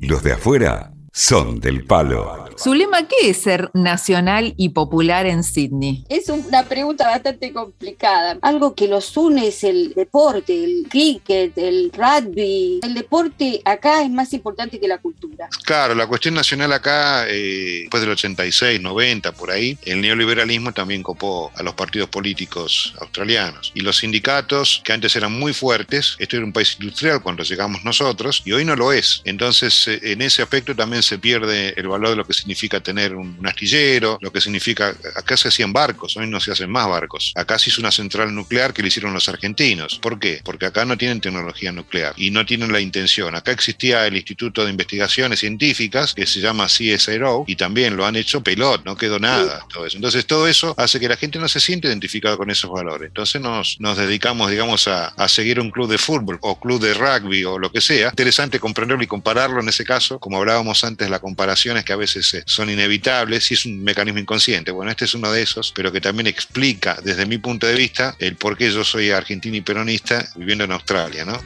Los 0.01 0.23
de 0.23 0.33
afuera 0.33 0.93
son 1.13 1.61
del 1.61 1.85
palo. 1.85 2.49
Zulema, 2.59 3.07
¿qué 3.07 3.31
es 3.31 3.43
ser 3.43 3.71
nacional 3.73 4.55
y 4.57 4.71
popular 4.71 5.27
en 5.27 5.45
Sydney? 5.45 6.05
Es 6.09 6.29
una 6.29 6.65
pregunta 6.65 7.07
bastante 7.07 7.53
complicada. 7.53 8.37
Algo 8.43 8.75
que 8.75 8.89
los 8.89 9.17
une 9.17 9.49
es 9.49 9.63
el 9.63 9.95
deporte, 9.95 10.65
el 10.65 10.87
cricket, 10.91 11.57
el 11.57 11.93
rugby. 11.93 12.81
El 12.83 12.95
deporte 12.95 13.63
acá 13.65 14.03
es 14.03 14.11
más 14.11 14.33
importante 14.33 14.81
que 14.81 14.89
la 14.89 14.99
cultura. 14.99 15.49
Claro, 15.65 15.95
la 15.95 16.07
cuestión 16.09 16.35
nacional 16.35 16.73
acá, 16.73 17.27
eh, 17.29 17.83
después 17.83 18.01
del 18.01 18.11
86, 18.11 18.81
90, 18.81 19.33
por 19.33 19.53
ahí, 19.53 19.79
el 19.85 20.01
neoliberalismo 20.01 20.73
también 20.73 21.03
copó 21.03 21.53
a 21.55 21.63
los 21.63 21.75
partidos 21.75 22.09
políticos 22.09 22.95
australianos. 23.01 23.71
Y 23.75 23.83
los 23.83 23.99
sindicatos, 23.99 24.83
que 24.85 24.93
antes 24.93 25.15
eran 25.15 25.33
muy 25.33 25.53
fuertes, 25.53 26.17
esto 26.19 26.37
era 26.37 26.45
un 26.45 26.53
país 26.53 26.77
industrial 26.81 27.23
cuando 27.23 27.45
llegamos 27.45 27.85
nosotros, 27.85 28.43
y 28.45 28.53
hoy 28.53 28.65
no 28.65 28.75
lo 28.75 28.93
es. 28.93 29.23
Entonces, 29.25 29.87
eh, 29.87 30.01
en 30.03 30.23
ese 30.23 30.43
aspecto 30.43 30.75
también 30.75 31.03
se 31.09 31.19
pierde 31.19 31.75
el 31.77 31.89
valor 31.89 32.11
de 32.11 32.17
lo 32.17 32.25
que 32.25 32.35
significa 32.35 32.81
tener 32.81 33.15
un, 33.15 33.39
astillero, 33.47 34.19
lo 34.21 34.31
que 34.31 34.41
significa, 34.41 34.95
acá 35.17 35.37
se 35.37 35.49
hacían 35.49 35.73
barcos, 35.73 36.17
hoy 36.17 36.29
no 36.29 36.39
se 36.39 36.53
hacen 36.53 36.71
más 36.71 36.87
barcos. 36.87 37.33
Acá 37.35 37.59
se 37.59 37.71
hizo 37.71 37.81
una 37.81 37.91
central 37.91 38.35
nuclear 38.35 38.75
que 38.75 38.83
le 38.83 38.89
hicieron 38.89 39.15
los 39.15 39.29
argentinos. 39.29 39.99
¿Por 39.99 40.19
qué? 40.19 40.41
Porque 40.45 40.67
acá 40.67 40.85
no 40.85 40.99
tienen 40.99 41.21
tecnología 41.21 41.73
nuclear 41.73 42.13
y 42.17 42.31
no 42.31 42.45
tienen 42.45 42.73
la 42.73 42.81
intención. 42.81 43.35
Acá 43.35 43.53
existía 43.53 44.07
el 44.07 44.17
Instituto 44.17 44.65
de 44.65 44.71
Investigaciones 44.71 45.41
Científicas 45.41 46.13
que 46.15 46.27
se 46.27 46.41
llama 46.41 46.67
CSIRO 46.67 47.45
y 47.47 47.57
también 47.57 47.97
lo 47.97 48.05
han 48.05 48.17
hecho 48.17 48.43
pelot, 48.43 48.85
no 48.85 48.97
quedó 48.97 49.19
nada. 49.19 49.65
Todo 49.73 49.87
eso. 49.87 49.97
Entonces 49.97 50.27
todo 50.27 50.47
eso 50.47 50.75
hace 50.77 51.01
que 51.01 51.09
la 51.09 51.17
gente 51.17 51.39
no 51.39 51.49
se 51.49 51.61
siente 51.61 51.89
identificada 51.89 52.37
con 52.37 52.51
esos 52.51 52.71
valores. 52.71 53.09
Entonces 53.09 53.41
nos, 53.41 53.81
nos 53.81 53.97
dedicamos, 53.97 54.51
digamos, 54.51 54.87
a, 54.89 55.09
a 55.09 55.29
seguir 55.29 55.59
un 55.59 55.71
club 55.71 55.89
de 55.89 55.99
fútbol 55.99 56.39
o 56.43 56.61
club 56.61 56.81
de 56.81 56.93
rugby 56.93 57.45
o 57.45 57.59
lo 57.59 57.73
que 57.73 57.81
sea. 57.81 58.09
Interesante 58.11 58.61
comprenderlo 58.61 59.03
y 59.03 59.07
compararlo 59.07 59.61
en 59.61 59.69
ese 59.69 59.85
caso, 59.85 60.19
como 60.19 60.37
hablábamos 60.39 60.85
antes, 60.85 60.88
las 60.97 61.21
comparaciones 61.21 61.85
que 61.85 61.93
a 61.93 61.97
veces 61.97 62.33
eh, 62.35 62.43
son 62.47 62.71
inevitables 62.71 63.51
y 63.51 63.55
es 63.55 63.67
un 63.67 63.83
mecanismo 63.83 64.21
inconsciente. 64.21 64.71
Bueno, 64.71 64.91
este 64.91 65.05
es 65.05 65.15
uno 65.15 65.31
de 65.31 65.43
esos, 65.43 65.73
pero 65.73 65.93
que 65.93 66.01
también 66.01 66.27
explica 66.27 66.99
desde 67.03 67.27
mi 67.27 67.39
punto 67.39 67.67
de 67.67 67.75
vista 67.75 68.17
el 68.19 68.37
por 68.37 68.57
qué 68.57 68.71
yo 68.71 68.85
soy 68.85 69.11
argentino 69.11 69.57
y 69.57 69.61
peronista 69.61 70.27
viviendo 70.37 70.65
en 70.65 70.73
Australia, 70.73 71.25
¿no? 71.25 71.39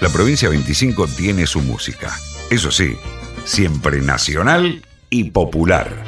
La 0.00 0.08
provincia 0.10 0.48
25 0.48 1.08
tiene 1.08 1.46
su 1.46 1.60
música. 1.60 2.14
Eso 2.50 2.70
sí, 2.70 2.96
siempre 3.44 4.00
nacional 4.00 4.82
y 5.10 5.24
popular. 5.30 6.04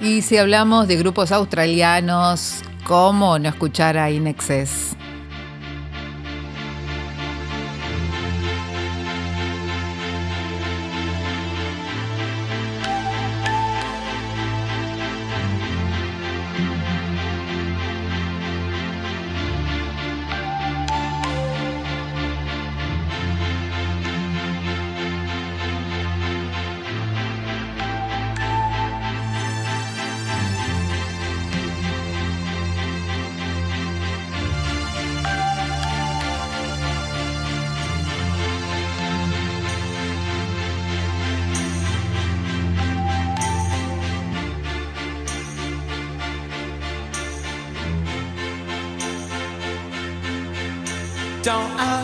Y 0.00 0.22
si 0.22 0.36
hablamos 0.36 0.88
de 0.88 0.96
grupos 0.96 1.32
australianos, 1.32 2.62
¿cómo 2.84 3.38
no 3.38 3.48
escuchar 3.48 3.98
a 3.98 4.10
Inexes? 4.10 4.96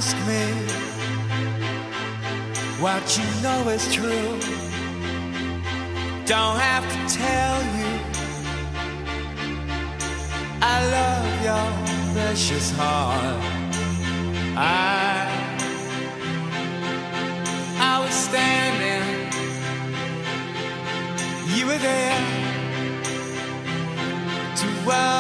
Ask 0.02 0.16
me 0.26 0.45
what 2.83 3.04
you 3.19 3.26
know 3.42 3.69
is 3.69 3.85
true. 3.95 4.33
Don't 6.25 6.59
have 6.69 6.85
to 6.95 6.99
tell 7.21 7.57
you 7.76 7.92
I 10.62 10.76
love 10.97 11.28
your 11.49 11.69
precious 12.14 12.71
heart. 12.78 13.42
I 14.57 15.28
I 17.92 17.95
was 18.02 18.14
standing, 18.28 19.07
you 21.57 21.66
were 21.66 21.83
there. 21.90 22.40
to 24.57 24.66
worlds 24.87 25.19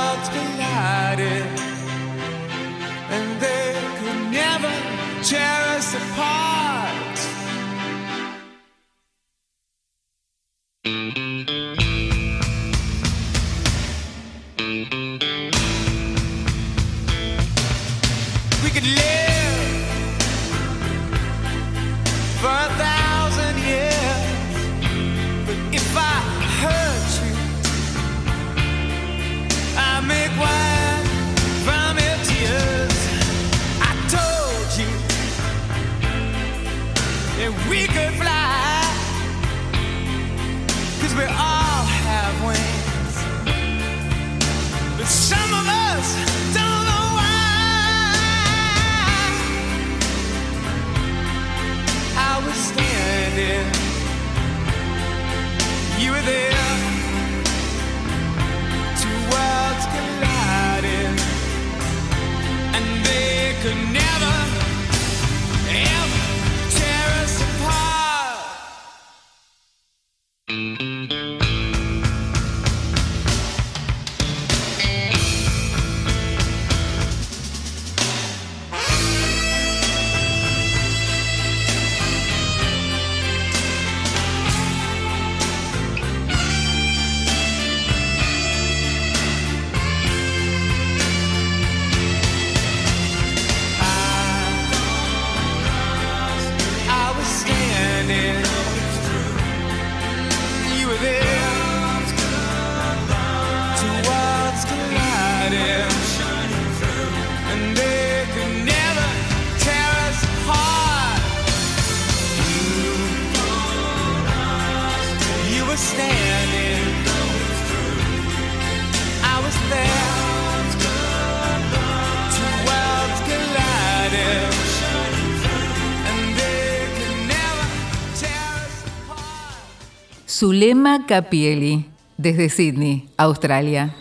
Zulema 130.60 131.06
Capieli, 131.06 131.86
desde 132.18 132.50
Sydney, 132.50 133.08
Australia. 133.16 133.94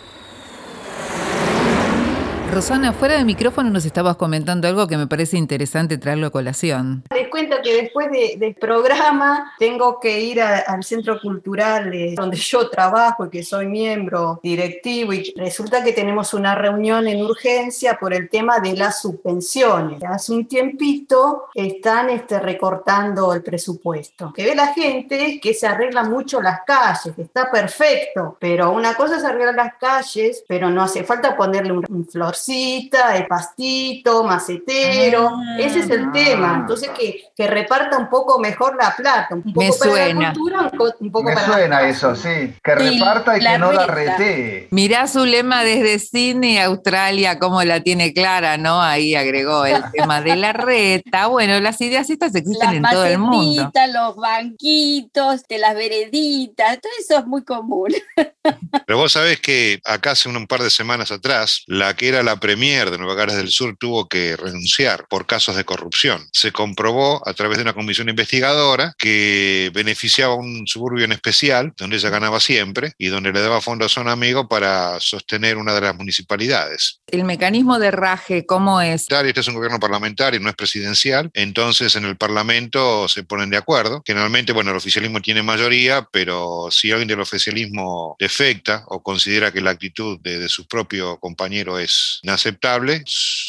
Rosana, 2.53 2.91
fuera 2.91 3.17
de 3.17 3.23
micrófono 3.23 3.69
nos 3.69 3.85
estabas 3.85 4.17
comentando 4.17 4.67
algo 4.67 4.85
que 4.85 4.97
me 4.97 5.07
parece 5.07 5.37
interesante 5.37 5.97
traerlo 5.97 6.27
a 6.27 6.31
colación. 6.31 7.03
Cuento 7.49 7.63
que 7.63 7.81
después 7.81 8.11
de- 8.11 8.35
del 8.37 8.55
programa 8.55 9.53
tengo 9.59 9.99
que 9.99 10.19
ir 10.21 10.41
a- 10.41 10.59
al 10.59 10.83
centro 10.83 11.19
cultural 11.19 11.93
eh, 11.93 12.13
donde 12.15 12.37
yo 12.37 12.69
trabajo 12.69 13.25
y 13.25 13.29
que 13.29 13.43
soy 13.43 13.65
miembro 13.67 14.39
directivo 14.43 15.13
y 15.13 15.33
resulta 15.35 15.83
que 15.83 15.93
tenemos 15.93 16.33
una 16.33 16.55
reunión 16.55 17.07
en 17.07 17.21
urgencia 17.23 17.97
por 17.99 18.13
el 18.13 18.29
tema 18.29 18.59
de 18.59 18.75
las 18.75 19.01
subvenciones. 19.01 20.03
Hace 20.03 20.33
un 20.33 20.45
tiempito 20.47 21.45
están 21.53 22.09
este, 22.09 22.39
recortando 22.39 23.33
el 23.33 23.41
presupuesto. 23.43 24.31
Que 24.33 24.45
ve 24.45 24.55
la 24.55 24.67
gente 24.73 25.25
es 25.35 25.41
que 25.41 25.53
se 25.53 25.67
arreglan 25.67 26.09
mucho 26.09 26.41
las 26.41 26.61
calles, 26.65 27.17
está 27.17 27.49
perfecto, 27.51 28.37
pero 28.39 28.71
una 28.71 28.93
cosa 28.95 29.17
es 29.17 29.23
arreglar 29.23 29.55
las 29.55 29.73
calles, 29.75 30.43
pero 30.47 30.69
no 30.69 30.83
hace 30.83 31.03
falta 31.03 31.35
ponerle 31.35 31.71
un, 31.73 31.85
un 31.89 32.05
florcita, 32.07 33.15
el 33.17 33.27
pastito, 33.27 34.23
macetero. 34.23 35.29
Ah. 35.33 35.57
Ese 35.59 35.79
es 35.79 35.89
el 35.89 36.11
tema. 36.11 36.57
Entonces 36.61 36.89
que, 36.89 37.23
que 37.39 37.47
reparta 37.47 37.97
un 37.97 38.09
poco 38.09 38.37
mejor 38.37 38.75
la 38.75 38.93
plata, 38.97 39.29
un 39.33 39.43
poco 39.53 39.61
Me 39.61 39.69
para 39.71 39.91
suena. 39.91 40.21
la 40.21 40.33
cultura, 40.33 40.59
un, 40.63 40.69
po- 40.77 40.95
un 40.99 41.09
poco 41.11 41.29
Me 41.29 41.33
para 41.35 41.47
la 41.47 41.53
suena 41.53 41.87
eso, 41.87 42.13
sí. 42.13 42.53
Que 42.61 42.77
Sí, 42.77 42.99
reparta 42.99 43.37
y 43.37 43.39
que 43.39 43.57
no 43.57 43.71
la 43.71 43.87
retee. 43.87 44.67
Mirá 44.71 45.07
su 45.07 45.25
lema 45.25 45.63
desde 45.63 45.99
Sydney, 45.99 46.57
Australia, 46.57 47.39
cómo 47.39 47.63
la 47.63 47.79
tiene 47.81 48.11
clara, 48.13 48.57
¿no? 48.57 48.81
Ahí 48.81 49.15
agregó 49.15 49.65
el 49.65 49.81
tema 49.93 50.19
de 50.21 50.35
la 50.35 50.51
reta. 50.51 51.27
Bueno, 51.27 51.57
las 51.61 51.79
ideas 51.79 52.09
estas 52.09 52.35
existen 52.35 52.67
Las 52.67 52.75
en 52.75 52.83
todo 52.83 53.05
el 53.05 53.17
mundo. 53.19 53.71
los 53.93 54.15
banquitos, 54.17 55.43
de 55.47 55.57
las 55.59 55.75
vereditas, 55.75 56.79
todo 56.81 56.91
eso 56.99 57.19
es 57.19 57.25
muy 57.25 57.43
común. 57.45 57.93
Pero 58.85 58.97
vos 58.97 59.13
sabés 59.13 59.39
que 59.39 59.79
acá 59.85 60.11
hace 60.11 60.27
un, 60.27 60.35
un 60.35 60.47
par 60.47 60.61
de 60.61 60.69
semanas 60.69 61.11
atrás, 61.11 61.63
la 61.67 61.95
que 61.95 62.09
era 62.09 62.21
la 62.23 62.35
premier 62.37 62.89
de 62.91 62.97
Nueva 62.97 63.15
Gales 63.15 63.37
del 63.37 63.49
Sur 63.49 63.77
tuvo 63.79 64.07
que 64.07 64.35
renunciar 64.35 65.05
por 65.07 65.25
casos 65.25 65.55
de 65.55 65.63
corrupción. 65.63 66.27
Se 66.33 66.51
comprobó 66.51 67.21
a 67.29 67.33
través 67.33 67.57
de 67.57 67.63
una 67.63 67.73
comisión 67.73 68.09
investigadora 68.09 68.93
que 68.97 69.71
beneficiaba 69.73 70.33
a 70.33 70.37
un 70.37 70.67
suburbio 70.67 71.05
en 71.05 71.11
especial, 71.11 71.73
donde 71.77 71.97
ella 71.97 72.09
ganaba 72.09 72.39
siempre 72.39 72.93
y 72.97 73.07
donde 73.07 73.31
le 73.31 73.41
daba 73.41 73.61
fondos 73.61 73.97
a 73.97 74.01
un 74.01 74.09
amigo 74.09 74.47
para 74.47 74.99
sostener 74.99 75.57
una 75.57 75.73
de 75.73 75.81
las 75.81 75.95
municipalidades. 75.95 77.01
El 77.07 77.23
mecanismo 77.23 77.79
de 77.79 77.91
raje, 77.91 78.45
¿cómo 78.45 78.81
es? 78.81 79.05
Este 79.09 79.39
es 79.39 79.47
un 79.47 79.55
gobierno 79.55 79.79
parlamentario, 79.79 80.39
no 80.39 80.49
es 80.49 80.55
presidencial, 80.55 81.29
entonces 81.33 81.95
en 81.95 82.05
el 82.05 82.17
Parlamento 82.17 83.07
se 83.07 83.23
ponen 83.23 83.49
de 83.49 83.57
acuerdo. 83.57 84.01
Generalmente, 84.05 84.53
bueno, 84.53 84.71
el 84.71 84.77
oficialismo 84.77 85.21
tiene 85.21 85.43
mayoría, 85.43 86.07
pero 86.11 86.69
si 86.71 86.91
alguien 86.91 87.07
del 87.07 87.19
oficialismo 87.19 88.15
defecta 88.19 88.83
o 88.87 89.01
considera 89.01 89.51
que 89.51 89.61
la 89.61 89.71
actitud 89.71 90.19
de, 90.21 90.39
de 90.39 90.49
su 90.49 90.67
propio 90.67 91.19
compañero 91.19 91.77
es 91.77 92.19
inaceptable, 92.23 93.03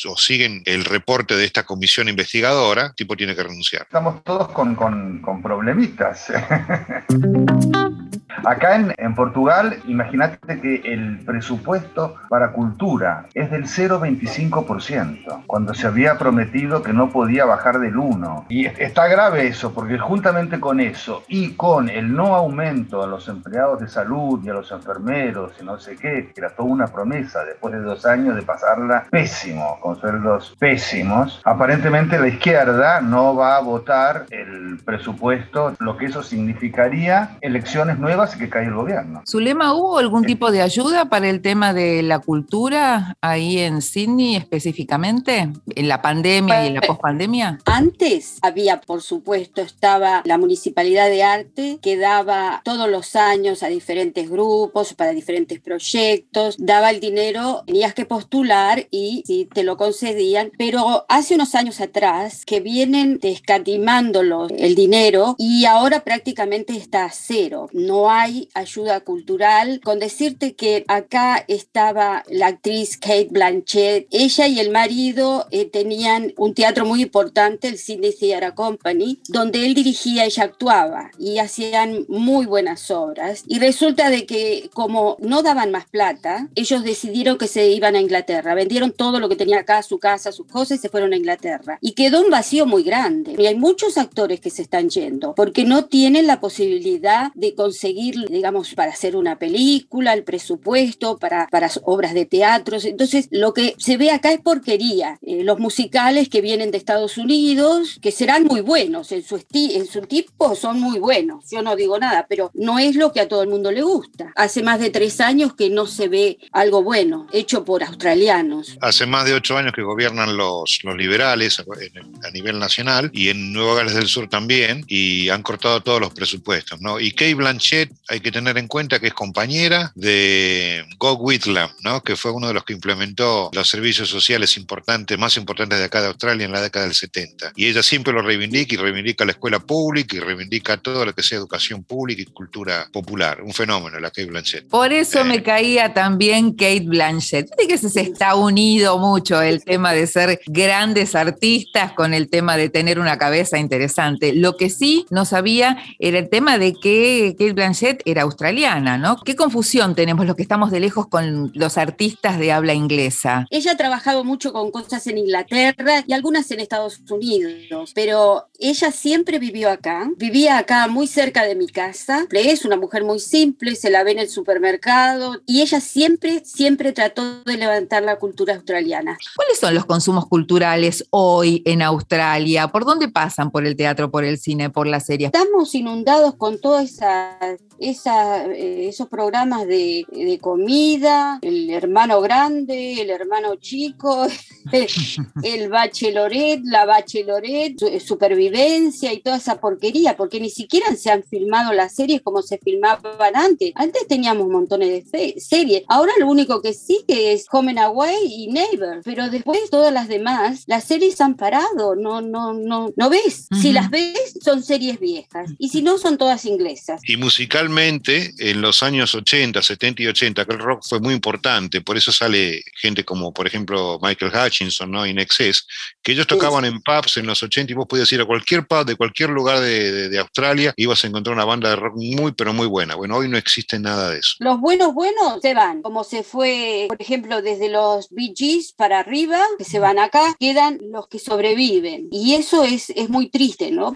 o 0.06 0.16
siguen 0.16 0.62
el 0.66 0.84
reporte 0.84 1.36
de 1.36 1.44
esta 1.44 1.64
comisión 1.64 2.08
investigadora, 2.08 2.86
el 2.86 2.94
tipo 2.94 3.16
tiene 3.16 3.34
que 3.34 3.42
renunciar. 3.42 3.69
Estamos 3.78 4.22
todos 4.24 4.48
con, 4.48 4.74
con- 4.74 5.20
con 5.20 5.42
problemitas. 5.42 6.32
Acá 8.44 8.76
en, 8.76 8.94
en 8.98 9.14
Portugal, 9.14 9.76
imagínate 9.86 10.60
que 10.60 10.76
el 10.84 11.18
presupuesto 11.24 12.14
para 12.28 12.52
cultura 12.52 13.26
es 13.34 13.50
del 13.50 13.64
0,25%, 13.66 15.42
cuando 15.46 15.74
se 15.74 15.86
había 15.86 16.18
prometido 16.18 16.82
que 16.82 16.92
no 16.92 17.10
podía 17.10 17.44
bajar 17.44 17.78
del 17.80 17.94
1%. 17.96 18.44
Y 18.48 18.66
es- 18.66 18.78
está 18.78 19.06
grave 19.08 19.46
eso, 19.46 19.72
porque 19.74 19.98
juntamente 19.98 20.60
con 20.60 20.80
eso 20.80 21.22
y 21.28 21.52
con 21.54 21.88
el 21.88 22.14
no 22.14 22.34
aumento 22.34 23.02
a 23.02 23.06
los 23.06 23.28
empleados 23.28 23.80
de 23.80 23.88
salud 23.88 24.40
y 24.44 24.48
a 24.48 24.54
los 24.54 24.70
enfermeros 24.72 25.52
y 25.60 25.64
no 25.64 25.78
sé 25.78 25.96
qué, 25.96 26.30
que 26.34 26.40
era 26.40 26.50
toda 26.50 26.68
una 26.68 26.86
promesa 26.86 27.44
después 27.44 27.74
de 27.74 27.80
dos 27.80 28.04
años 28.06 28.36
de 28.36 28.42
pasarla 28.42 29.04
pésimo, 29.10 29.78
con 29.80 29.98
sueldos 30.00 30.54
pésimos, 30.58 31.40
aparentemente 31.44 32.18
la 32.18 32.28
izquierda 32.28 33.00
no 33.00 33.34
va 33.34 33.56
a 33.56 33.60
votar 33.60 34.26
el 34.30 34.78
presupuesto, 34.84 35.74
lo 35.78 35.96
que 35.96 36.06
eso 36.06 36.22
significaría 36.22 37.36
elecciones 37.40 37.98
nuevas 37.98 38.19
y 38.34 38.38
que 38.38 38.48
caiga 38.48 38.68
el 38.68 38.74
gobierno. 38.74 39.22
Zulema, 39.28 39.74
¿hubo 39.74 39.98
algún 39.98 40.24
tipo 40.24 40.50
de 40.50 40.62
ayuda 40.62 41.06
para 41.06 41.28
el 41.28 41.40
tema 41.42 41.72
de 41.72 42.02
la 42.02 42.18
cultura 42.18 43.16
ahí 43.20 43.58
en 43.58 43.82
Sydney 43.82 44.36
específicamente? 44.36 45.50
¿En 45.74 45.88
la 45.88 46.02
pandemia 46.02 46.64
y 46.64 46.68
en 46.68 46.74
la 46.74 46.80
pospandemia? 46.82 47.58
Antes 47.64 48.38
había, 48.42 48.80
por 48.80 49.02
supuesto, 49.02 49.62
estaba 49.62 50.22
la 50.24 50.38
Municipalidad 50.38 51.08
de 51.08 51.22
Arte 51.22 51.78
que 51.82 51.96
daba 51.96 52.60
todos 52.64 52.88
los 52.88 53.16
años 53.16 53.62
a 53.62 53.68
diferentes 53.68 54.30
grupos, 54.30 54.94
para 54.94 55.12
diferentes 55.12 55.60
proyectos, 55.60 56.56
daba 56.58 56.90
el 56.90 57.00
dinero, 57.00 57.62
tenías 57.66 57.94
que 57.94 58.04
postular 58.04 58.86
y 58.90 59.22
si 59.26 59.46
te 59.46 59.62
lo 59.64 59.76
concedían, 59.76 60.50
pero 60.58 61.04
hace 61.08 61.34
unos 61.34 61.54
años 61.54 61.80
atrás 61.80 62.44
que 62.44 62.60
vienen 62.60 63.18
descatimando 63.20 64.22
los- 64.22 64.50
el 64.52 64.74
dinero 64.74 65.34
y 65.38 65.64
ahora 65.64 66.00
prácticamente 66.00 66.76
está 66.76 67.04
a 67.04 67.10
cero. 67.10 67.68
No 67.72 68.09
hay 68.10 68.48
ayuda 68.54 69.00
cultural. 69.00 69.80
Con 69.82 69.98
decirte 69.98 70.54
que 70.54 70.84
acá 70.88 71.44
estaba 71.48 72.24
la 72.28 72.48
actriz 72.48 72.98
Kate 72.98 73.28
Blanchett, 73.30 74.06
ella 74.10 74.46
y 74.48 74.60
el 74.60 74.70
marido 74.70 75.46
eh, 75.50 75.64
tenían 75.66 76.32
un 76.36 76.54
teatro 76.54 76.84
muy 76.84 77.02
importante, 77.02 77.68
el 77.68 77.78
Sydney 77.78 78.14
Theatre 78.18 78.54
Company, 78.54 79.20
donde 79.28 79.66
él 79.66 79.74
dirigía, 79.74 80.24
ella 80.24 80.44
actuaba 80.44 81.10
y 81.18 81.38
hacían 81.38 82.04
muy 82.08 82.46
buenas 82.46 82.90
obras. 82.90 83.44
Y 83.46 83.58
resulta 83.58 84.10
de 84.10 84.26
que 84.26 84.70
como 84.74 85.16
no 85.20 85.42
daban 85.42 85.70
más 85.70 85.86
plata, 85.86 86.48
ellos 86.54 86.84
decidieron 86.84 87.38
que 87.38 87.48
se 87.48 87.70
iban 87.70 87.96
a 87.96 88.00
Inglaterra, 88.00 88.54
vendieron 88.54 88.92
todo 88.92 89.20
lo 89.20 89.28
que 89.28 89.36
tenía 89.36 89.60
acá, 89.60 89.82
su 89.82 89.98
casa, 89.98 90.32
sus 90.32 90.46
cosas 90.46 90.78
y 90.78 90.80
se 90.80 90.88
fueron 90.88 91.12
a 91.12 91.16
Inglaterra. 91.16 91.78
Y 91.80 91.92
quedó 91.92 92.22
un 92.22 92.30
vacío 92.30 92.66
muy 92.66 92.82
grande. 92.82 93.34
Y 93.38 93.46
hay 93.46 93.54
muchos 93.54 93.98
actores 93.98 94.40
que 94.40 94.50
se 94.50 94.62
están 94.62 94.88
yendo 94.88 95.34
porque 95.34 95.64
no 95.64 95.86
tienen 95.86 96.26
la 96.26 96.40
posibilidad 96.40 97.32
de 97.34 97.54
conseguir, 97.54 97.99
digamos, 98.28 98.74
para 98.74 98.92
hacer 98.92 99.16
una 99.16 99.38
película, 99.38 100.12
el 100.14 100.24
presupuesto, 100.24 101.18
para, 101.18 101.46
para 101.48 101.70
obras 101.84 102.14
de 102.14 102.26
teatro. 102.26 102.78
Entonces, 102.82 103.28
lo 103.30 103.52
que 103.52 103.74
se 103.78 103.96
ve 103.96 104.10
acá 104.10 104.32
es 104.32 104.40
porquería. 104.40 105.18
Eh, 105.22 105.44
los 105.44 105.58
musicales 105.58 106.28
que 106.28 106.40
vienen 106.40 106.70
de 106.70 106.78
Estados 106.78 107.18
Unidos, 107.18 107.98
que 108.00 108.12
serán 108.12 108.44
muy 108.44 108.60
buenos, 108.60 109.12
en 109.12 109.22
su, 109.22 109.42
en 109.52 109.86
su 109.86 110.00
tipo 110.02 110.54
son 110.54 110.80
muy 110.80 110.98
buenos. 110.98 111.44
Yo 111.50 111.62
no 111.62 111.76
digo 111.76 111.98
nada, 111.98 112.26
pero 112.28 112.50
no 112.54 112.78
es 112.78 112.96
lo 112.96 113.12
que 113.12 113.20
a 113.20 113.28
todo 113.28 113.42
el 113.42 113.48
mundo 113.48 113.70
le 113.70 113.82
gusta. 113.82 114.32
Hace 114.36 114.62
más 114.62 114.80
de 114.80 114.90
tres 114.90 115.20
años 115.20 115.54
que 115.54 115.70
no 115.70 115.86
se 115.86 116.08
ve 116.08 116.38
algo 116.52 116.82
bueno, 116.82 117.26
hecho 117.32 117.64
por 117.64 117.82
australianos. 117.82 118.78
Hace 118.80 119.06
más 119.06 119.24
de 119.26 119.34
ocho 119.34 119.56
años 119.56 119.72
que 119.72 119.82
gobiernan 119.82 120.36
los, 120.36 120.80
los 120.84 120.96
liberales 120.96 121.60
a 121.60 122.30
nivel 122.30 122.58
nacional 122.58 123.10
y 123.12 123.28
en 123.28 123.52
Nueva 123.52 123.76
Gales 123.76 123.94
del 123.94 124.08
Sur 124.08 124.28
también, 124.28 124.84
y 124.86 125.28
han 125.28 125.42
cortado 125.42 125.82
todos 125.82 126.00
los 126.00 126.12
presupuestos. 126.12 126.80
¿no? 126.80 127.00
Y 127.00 127.12
Kay 127.12 127.34
Blanchett 127.34 127.89
hay 128.08 128.20
que 128.20 128.32
tener 128.32 128.58
en 128.58 128.66
cuenta 128.66 128.98
que 128.98 129.08
es 129.08 129.14
compañera 129.14 129.92
de 129.94 130.84
Gog 130.98 131.22
Whitlam, 131.22 131.70
¿no? 131.82 132.02
que 132.02 132.16
fue 132.16 132.32
uno 132.32 132.48
de 132.48 132.54
los 132.54 132.64
que 132.64 132.72
implementó 132.72 133.50
los 133.52 133.68
servicios 133.68 134.08
sociales 134.08 134.56
importantes, 134.56 135.18
más 135.18 135.36
importantes 135.36 135.78
de 135.78 135.84
acá 135.84 136.00
de 136.00 136.08
Australia 136.08 136.44
en 136.44 136.52
la 136.52 136.60
década 136.60 136.86
del 136.86 136.94
70. 136.94 137.52
Y 137.56 137.66
ella 137.66 137.82
siempre 137.82 138.12
lo 138.12 138.22
reivindica 138.22 138.74
y 138.74 138.78
reivindica 138.78 139.24
la 139.24 139.32
escuela 139.32 139.60
pública 139.60 140.16
y 140.16 140.20
reivindica 140.20 140.76
todo 140.76 141.04
lo 141.04 141.14
que 141.14 141.22
sea 141.22 141.38
educación 141.38 141.84
pública 141.84 142.22
y 142.22 142.26
cultura 142.26 142.88
popular. 142.92 143.42
Un 143.42 143.52
fenómeno, 143.52 143.98
la 144.00 144.10
Kay 144.10 144.26
Blanchett. 144.26 144.68
Por 144.68 144.92
eso 144.92 145.24
me 145.24 145.42
caía 145.42 145.94
también 145.94 146.52
Kate 146.52 146.86
Blanchett. 146.86 147.48
Que 147.68 147.78
se, 147.78 147.88
se 147.88 148.00
está 148.00 148.34
unido 148.34 148.98
mucho 148.98 149.40
el 149.42 149.62
tema 149.62 149.92
de 149.92 150.06
ser 150.06 150.40
grandes 150.46 151.14
artistas 151.14 151.92
con 151.92 152.14
el 152.14 152.28
tema 152.28 152.56
de 152.56 152.68
tener 152.68 152.98
una 152.98 153.18
cabeza 153.18 153.58
interesante. 153.58 154.32
Lo 154.32 154.56
que 154.56 154.70
sí 154.70 155.06
no 155.10 155.24
sabía 155.24 155.78
era 155.98 156.18
el 156.18 156.28
tema 156.28 156.58
de 156.58 156.74
que 156.74 157.36
Kate 157.38 157.52
Blanchett 157.52 157.69
era 158.04 158.22
australiana, 158.22 158.98
¿no? 158.98 159.16
Qué 159.24 159.36
confusión 159.36 159.94
tenemos 159.94 160.26
los 160.26 160.36
que 160.36 160.42
estamos 160.42 160.70
de 160.70 160.80
lejos 160.80 161.06
con 161.08 161.50
los 161.54 161.78
artistas 161.78 162.38
de 162.38 162.52
habla 162.52 162.74
inglesa. 162.74 163.46
Ella 163.50 163.72
ha 163.72 163.76
trabajado 163.76 164.24
mucho 164.24 164.52
con 164.52 164.70
cosas 164.70 165.06
en 165.06 165.18
Inglaterra 165.18 166.04
y 166.06 166.12
algunas 166.12 166.50
en 166.50 166.60
Estados 166.60 167.00
Unidos, 167.08 167.92
pero 167.94 168.48
ella 168.58 168.90
siempre 168.90 169.38
vivió 169.38 169.70
acá, 169.70 170.10
vivía 170.16 170.58
acá 170.58 170.88
muy 170.88 171.06
cerca 171.06 171.44
de 171.44 171.54
mi 171.54 171.68
casa, 171.68 172.26
es 172.30 172.64
una 172.64 172.76
mujer 172.76 173.04
muy 173.04 173.20
simple, 173.20 173.76
se 173.76 173.90
la 173.90 174.02
ve 174.02 174.12
en 174.12 174.18
el 174.18 174.28
supermercado 174.28 175.40
y 175.46 175.62
ella 175.62 175.80
siempre, 175.80 176.42
siempre 176.44 176.92
trató 176.92 177.42
de 177.44 177.56
levantar 177.56 178.02
la 178.02 178.18
cultura 178.18 178.54
australiana. 178.54 179.18
¿Cuáles 179.36 179.58
son 179.58 179.74
los 179.74 179.86
consumos 179.86 180.26
culturales 180.26 181.06
hoy 181.10 181.62
en 181.64 181.82
Australia? 181.82 182.68
¿Por 182.68 182.84
dónde 182.84 183.08
pasan? 183.08 183.50
¿Por 183.50 183.66
el 183.66 183.76
teatro, 183.76 184.10
por 184.10 184.24
el 184.24 184.38
cine, 184.38 184.70
por 184.70 184.86
la 184.86 185.00
serie? 185.00 185.26
Estamos 185.26 185.74
inundados 185.74 186.34
con 186.34 186.60
todas 186.60 186.90
esas 186.90 187.30
veías 187.40 187.59
esa, 187.78 188.44
eh, 188.46 188.88
esos 188.88 189.08
programas 189.08 189.66
de, 189.66 190.04
de 190.12 190.38
comida, 190.38 191.38
el 191.40 191.70
hermano 191.70 192.20
grande, 192.20 193.00
el 193.00 193.08
hermano 193.08 193.56
chico, 193.56 194.26
el 195.42 195.68
bachelorette, 195.68 196.62
la 196.64 196.84
bachelorette, 196.84 197.78
su- 197.78 198.00
supervivencia 198.00 199.12
y 199.12 199.20
toda 199.20 199.38
esa 199.38 199.60
porquería, 199.60 200.16
porque 200.16 200.40
ni 200.40 200.50
siquiera 200.50 200.94
se 200.94 201.10
han 201.10 201.22
filmado 201.24 201.72
las 201.72 201.94
series 201.94 202.20
como 202.22 202.42
se 202.42 202.58
filmaban 202.58 203.34
antes. 203.34 203.72
Antes 203.74 204.06
teníamos 204.06 204.48
montones 204.48 205.10
de 205.10 205.40
series. 205.40 205.82
Ahora 205.88 206.12
lo 206.18 206.28
único 206.28 206.60
que 206.60 206.74
sigue 206.74 207.32
es 207.32 207.46
Home 207.50 207.70
and 207.70 207.78
Away 207.80 208.16
y 208.26 208.48
Neighbor, 208.48 209.00
pero 209.04 209.30
después 209.30 209.70
todas 209.70 209.92
las 209.92 210.08
demás, 210.08 210.64
las 210.66 210.84
series 210.84 211.20
han 211.20 211.34
parado, 211.36 211.96
no, 211.96 212.20
no, 212.20 212.52
no, 212.52 212.92
no 212.94 213.10
ves. 213.10 213.48
Si 213.60 213.72
las 213.72 213.90
ves, 213.90 214.34
son 214.42 214.62
series 214.62 215.00
viejas. 215.00 215.50
Y 215.58 215.70
si 215.70 215.82
no, 215.82 215.96
son 215.98 216.18
todas 216.18 216.44
inglesas. 216.44 217.00
Y 217.08 217.16
musicalmente, 217.50 218.32
en 218.38 218.60
los 218.62 218.82
años 218.82 219.14
80, 219.14 219.60
70 219.60 220.02
y 220.02 220.06
80, 220.06 220.44
que 220.44 220.52
el 220.52 220.58
rock 220.60 220.82
fue 220.88 221.00
muy 221.00 221.12
importante, 221.14 221.80
por 221.80 221.96
eso 221.96 222.12
sale 222.12 222.62
gente 222.80 223.04
como, 223.04 223.32
por 223.32 223.46
ejemplo, 223.46 223.98
Michael 224.00 224.32
Hutchinson, 224.34 224.90
¿no? 224.90 225.04
In 225.06 225.18
Excess, 225.18 225.66
que 226.02 226.12
ellos 226.12 226.26
tocaban 226.28 226.64
en 226.64 226.80
pubs 226.80 227.16
en 227.16 227.26
los 227.26 227.42
80 227.42 227.72
y 227.72 227.74
vos 227.74 227.86
podías 227.88 228.10
ir 228.12 228.20
a 228.20 228.24
cualquier 228.24 228.66
pub 228.66 228.84
de 228.86 228.94
cualquier 228.96 229.30
lugar 229.30 229.58
de, 229.60 229.90
de- 229.92 230.08
de 230.08 230.18
Australia, 230.18 230.72
ibas 230.76 231.02
a 231.04 231.08
encontrar 231.08 231.34
una 231.34 231.44
banda 231.44 231.70
de 231.70 231.76
rock 231.76 231.94
muy, 231.96 232.32
pero 232.32 232.52
muy 232.52 232.66
buena. 232.68 232.94
Bueno, 232.94 233.16
hoy 233.16 233.28
no 233.28 233.36
existe 233.36 233.78
nada 233.78 234.10
de 234.10 234.18
eso. 234.20 234.34
Los 234.38 234.60
buenos, 234.60 234.94
buenos 234.94 235.40
se 235.42 235.52
van, 235.54 235.82
como 235.82 236.04
se 236.04 236.22
fue, 236.22 236.86
por 236.88 237.00
ejemplo, 237.02 237.42
desde 237.42 237.68
los 237.68 238.08
Bee 238.10 238.32
Gees 238.36 238.72
para 238.72 239.00
arriba, 239.00 239.42
que 239.58 239.64
se 239.64 239.78
van 239.80 239.98
acá, 239.98 240.34
quedan 240.38 240.78
los 240.92 241.08
que 241.08 241.18
sobreviven. 241.18 242.08
Y 242.12 242.34
eso 242.34 242.64
es, 242.64 242.90
es 242.90 243.08
muy 243.08 243.28
triste, 243.28 243.70
¿no? 243.70 243.94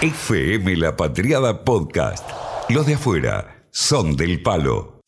FM 0.00 0.76
La 0.76 0.96
Patriada 0.96 1.62
Podcast. 1.64 2.28
Los 2.72 2.86
de 2.86 2.94
afuera 2.94 3.66
son 3.72 4.14
del 4.14 4.42
palo. 4.42 4.99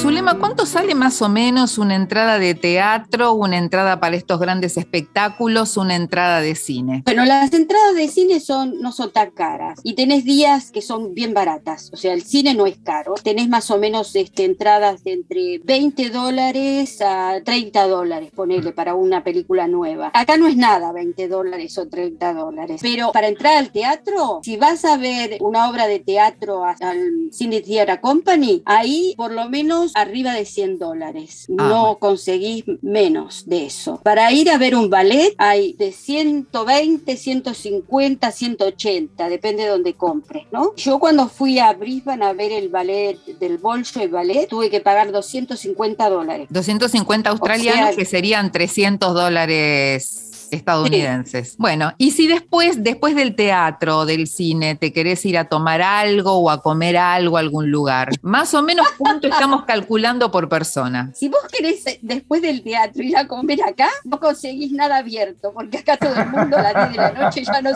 Zulema, 0.00 0.38
¿cuánto 0.38 0.64
sale 0.64 0.94
más 0.94 1.20
o 1.22 1.28
menos 1.28 1.76
una 1.76 1.96
entrada 1.96 2.38
de 2.38 2.54
teatro, 2.54 3.32
una 3.32 3.58
entrada 3.58 3.98
para 3.98 4.14
estos 4.14 4.38
grandes 4.38 4.76
espectáculos, 4.76 5.76
una 5.76 5.96
entrada 5.96 6.40
de 6.40 6.54
cine? 6.54 7.02
Bueno, 7.04 7.24
las 7.24 7.52
entradas 7.52 7.96
de 7.96 8.06
cine 8.06 8.38
son, 8.38 8.80
no 8.80 8.92
son 8.92 9.10
tan 9.10 9.32
caras 9.32 9.80
y 9.82 9.94
tenés 9.94 10.24
días 10.24 10.70
que 10.70 10.82
son 10.82 11.14
bien 11.14 11.34
baratas. 11.34 11.90
O 11.92 11.96
sea, 11.96 12.12
el 12.12 12.22
cine 12.22 12.54
no 12.54 12.66
es 12.66 12.78
caro. 12.78 13.14
Tenés 13.14 13.48
más 13.48 13.72
o 13.72 13.78
menos 13.78 14.14
este, 14.14 14.44
entradas 14.44 15.02
de 15.02 15.14
entre 15.14 15.58
20 15.64 16.10
dólares 16.10 17.02
a 17.04 17.40
30 17.44 17.88
dólares, 17.88 18.30
ponele, 18.32 18.70
para 18.70 18.94
una 18.94 19.24
película 19.24 19.66
nueva. 19.66 20.12
Acá 20.14 20.36
no 20.36 20.46
es 20.46 20.56
nada 20.56 20.92
20 20.92 21.26
dólares 21.26 21.76
o 21.76 21.88
30 21.88 22.34
dólares. 22.34 22.78
Pero 22.80 23.10
para 23.10 23.26
entrar 23.26 23.56
al 23.56 23.72
teatro, 23.72 24.42
si 24.44 24.56
vas 24.56 24.84
a 24.84 24.96
ver 24.96 25.38
una 25.40 25.68
obra 25.68 25.88
de 25.88 25.98
teatro 25.98 26.62
al 26.64 27.30
Cine 27.32 27.62
Theatre 27.62 28.00
Company, 28.00 28.62
ahí 28.64 29.14
por 29.16 29.32
lo 29.32 29.48
menos 29.48 29.87
arriba 29.94 30.32
de 30.32 30.44
100 30.44 30.78
dólares. 30.78 31.46
Ah, 31.50 31.52
no 31.56 31.68
bueno. 31.80 31.98
conseguís 31.98 32.64
menos 32.82 33.44
de 33.46 33.66
eso. 33.66 34.00
Para 34.02 34.30
ir 34.32 34.50
a 34.50 34.58
ver 34.58 34.74
un 34.74 34.90
ballet 34.90 35.34
hay 35.38 35.72
de 35.74 35.92
120, 35.92 37.16
150, 37.16 38.30
180, 38.32 39.28
depende 39.28 39.64
de 39.64 39.68
donde 39.70 39.94
compres, 39.94 40.46
¿no? 40.52 40.74
Yo 40.76 40.98
cuando 40.98 41.28
fui 41.28 41.58
a 41.58 41.72
Brisbane 41.72 42.24
a 42.24 42.32
ver 42.32 42.52
el 42.52 42.68
ballet 42.68 43.18
del 43.38 43.58
Bolshoi 43.58 44.06
Ballet, 44.08 44.48
tuve 44.48 44.70
que 44.70 44.80
pagar 44.80 45.10
250 45.12 46.08
dólares. 46.10 46.46
250 46.50 47.30
australianos, 47.30 47.88
sea- 47.88 47.96
que 47.96 48.04
serían 48.04 48.50
300 48.52 49.14
dólares 49.14 50.37
estadounidenses. 50.50 51.56
Bueno, 51.58 51.92
y 51.98 52.12
si 52.12 52.26
después, 52.26 52.82
después 52.82 53.14
del 53.14 53.34
teatro 53.34 53.98
o 53.98 54.06
del 54.06 54.26
cine, 54.26 54.74
te 54.74 54.92
querés 54.92 55.24
ir 55.26 55.38
a 55.38 55.44
tomar 55.44 55.82
algo 55.82 56.34
o 56.34 56.50
a 56.50 56.62
comer 56.62 56.96
algo 56.96 57.36
a 57.36 57.40
algún 57.40 57.70
lugar, 57.70 58.10
más 58.22 58.54
o 58.54 58.62
menos 58.62 58.86
cuánto 58.96 59.28
estamos 59.28 59.64
calculando 59.64 60.30
por 60.30 60.48
persona. 60.48 61.12
Si 61.14 61.28
vos 61.28 61.40
querés 61.50 61.86
eh, 61.86 61.98
después 62.02 62.42
del 62.42 62.62
teatro 62.62 63.02
ir 63.02 63.16
a 63.16 63.26
comer 63.26 63.62
acá, 63.62 63.88
no 64.04 64.20
conseguís 64.20 64.72
nada 64.72 64.98
abierto, 64.98 65.52
porque 65.52 65.78
acá 65.78 65.96
todo 65.96 66.14
el 66.14 66.28
mundo 66.28 66.56
a 66.56 66.62
las 66.62 66.74
10 66.74 66.90
de 66.90 66.96
la 66.96 67.12
noche 67.12 67.44
ya 67.44 67.62
no, 67.62 67.70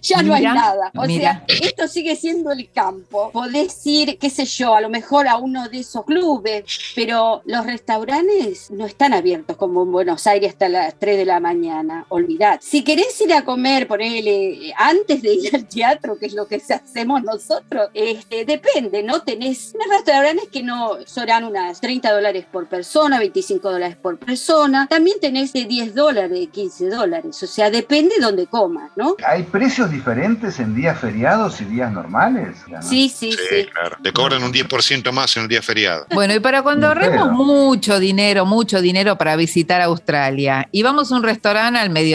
ya 0.00 0.22
no 0.22 0.34
hay 0.34 0.44
nada. 0.44 0.90
O 0.94 1.04
mira. 1.06 1.44
sea, 1.46 1.58
esto 1.62 1.88
sigue 1.88 2.16
siendo 2.16 2.52
el 2.52 2.70
campo. 2.70 3.30
Podés 3.32 3.86
ir, 3.86 4.18
qué 4.18 4.30
sé 4.30 4.44
yo, 4.44 4.74
a 4.74 4.80
lo 4.80 4.88
mejor 4.88 5.28
a 5.28 5.36
uno 5.36 5.68
de 5.68 5.80
esos 5.80 6.04
clubes, 6.04 6.64
pero 6.94 7.42
los 7.44 7.66
restaurantes 7.66 8.70
no 8.70 8.86
están 8.86 9.12
abiertos 9.14 9.56
como 9.56 9.82
en 9.82 9.92
Buenos 9.92 10.26
Aires 10.26 10.52
hasta 10.52 10.68
las 10.68 10.98
3 10.98 11.18
de 11.18 11.24
la 11.24 11.40
mañana. 11.40 12.06
Olvidad. 12.16 12.58
Si 12.62 12.82
querés 12.82 13.20
ir 13.20 13.32
a 13.32 13.44
comer, 13.44 13.86
ponele, 13.86 14.72
antes 14.76 15.22
de 15.22 15.34
ir 15.34 15.54
al 15.54 15.66
teatro, 15.66 16.18
que 16.18 16.26
es 16.26 16.34
lo 16.34 16.46
que 16.46 16.56
hacemos 16.56 17.22
nosotros, 17.22 17.88
este, 17.94 18.44
depende, 18.44 19.02
¿no? 19.02 19.22
Tenés 19.22 19.74
restaurantes 19.90 20.48
que 20.50 20.62
no 20.62 20.98
serán 21.06 21.44
unas 21.44 21.80
30 21.80 22.12
dólares 22.12 22.44
por 22.50 22.68
persona, 22.68 23.18
25 23.18 23.70
dólares 23.70 23.96
por 23.96 24.18
persona. 24.18 24.86
También 24.88 25.18
tenés 25.20 25.52
de 25.52 25.64
10 25.64 25.94
dólares, 25.94 26.48
15 26.52 26.88
dólares. 26.88 27.42
O 27.42 27.46
sea, 27.46 27.70
depende 27.70 28.16
de 28.16 28.24
dónde 28.24 28.46
comas, 28.46 28.90
¿no? 28.96 29.16
¿Hay 29.26 29.42
precios 29.44 29.90
diferentes 29.90 30.58
en 30.58 30.74
días 30.74 30.98
feriados 31.00 31.60
y 31.60 31.64
días 31.64 31.92
normales? 31.92 32.56
Ya, 32.70 32.78
¿no? 32.78 32.82
Sí, 32.82 33.08
sí, 33.08 33.32
Sí, 33.32 33.38
sí. 33.50 33.66
claro. 33.66 33.96
Te 34.02 34.12
cobran 34.12 34.42
un 34.42 34.52
10% 34.52 35.12
más 35.12 35.36
en 35.36 35.44
el 35.44 35.48
día 35.48 35.62
feriado. 35.62 36.06
Bueno, 36.14 36.34
y 36.34 36.40
para 36.40 36.62
cuando 36.62 36.86
ahorremos 36.88 37.32
mucho 37.32 37.98
dinero, 38.00 38.46
mucho 38.46 38.80
dinero 38.80 39.16
para 39.16 39.36
visitar 39.36 39.80
Australia 39.80 40.68
y 40.72 40.82
vamos 40.82 41.12
a 41.12 41.16
un 41.16 41.22
restaurante 41.22 41.78
al 41.78 41.90
mediodía, 41.90 42.05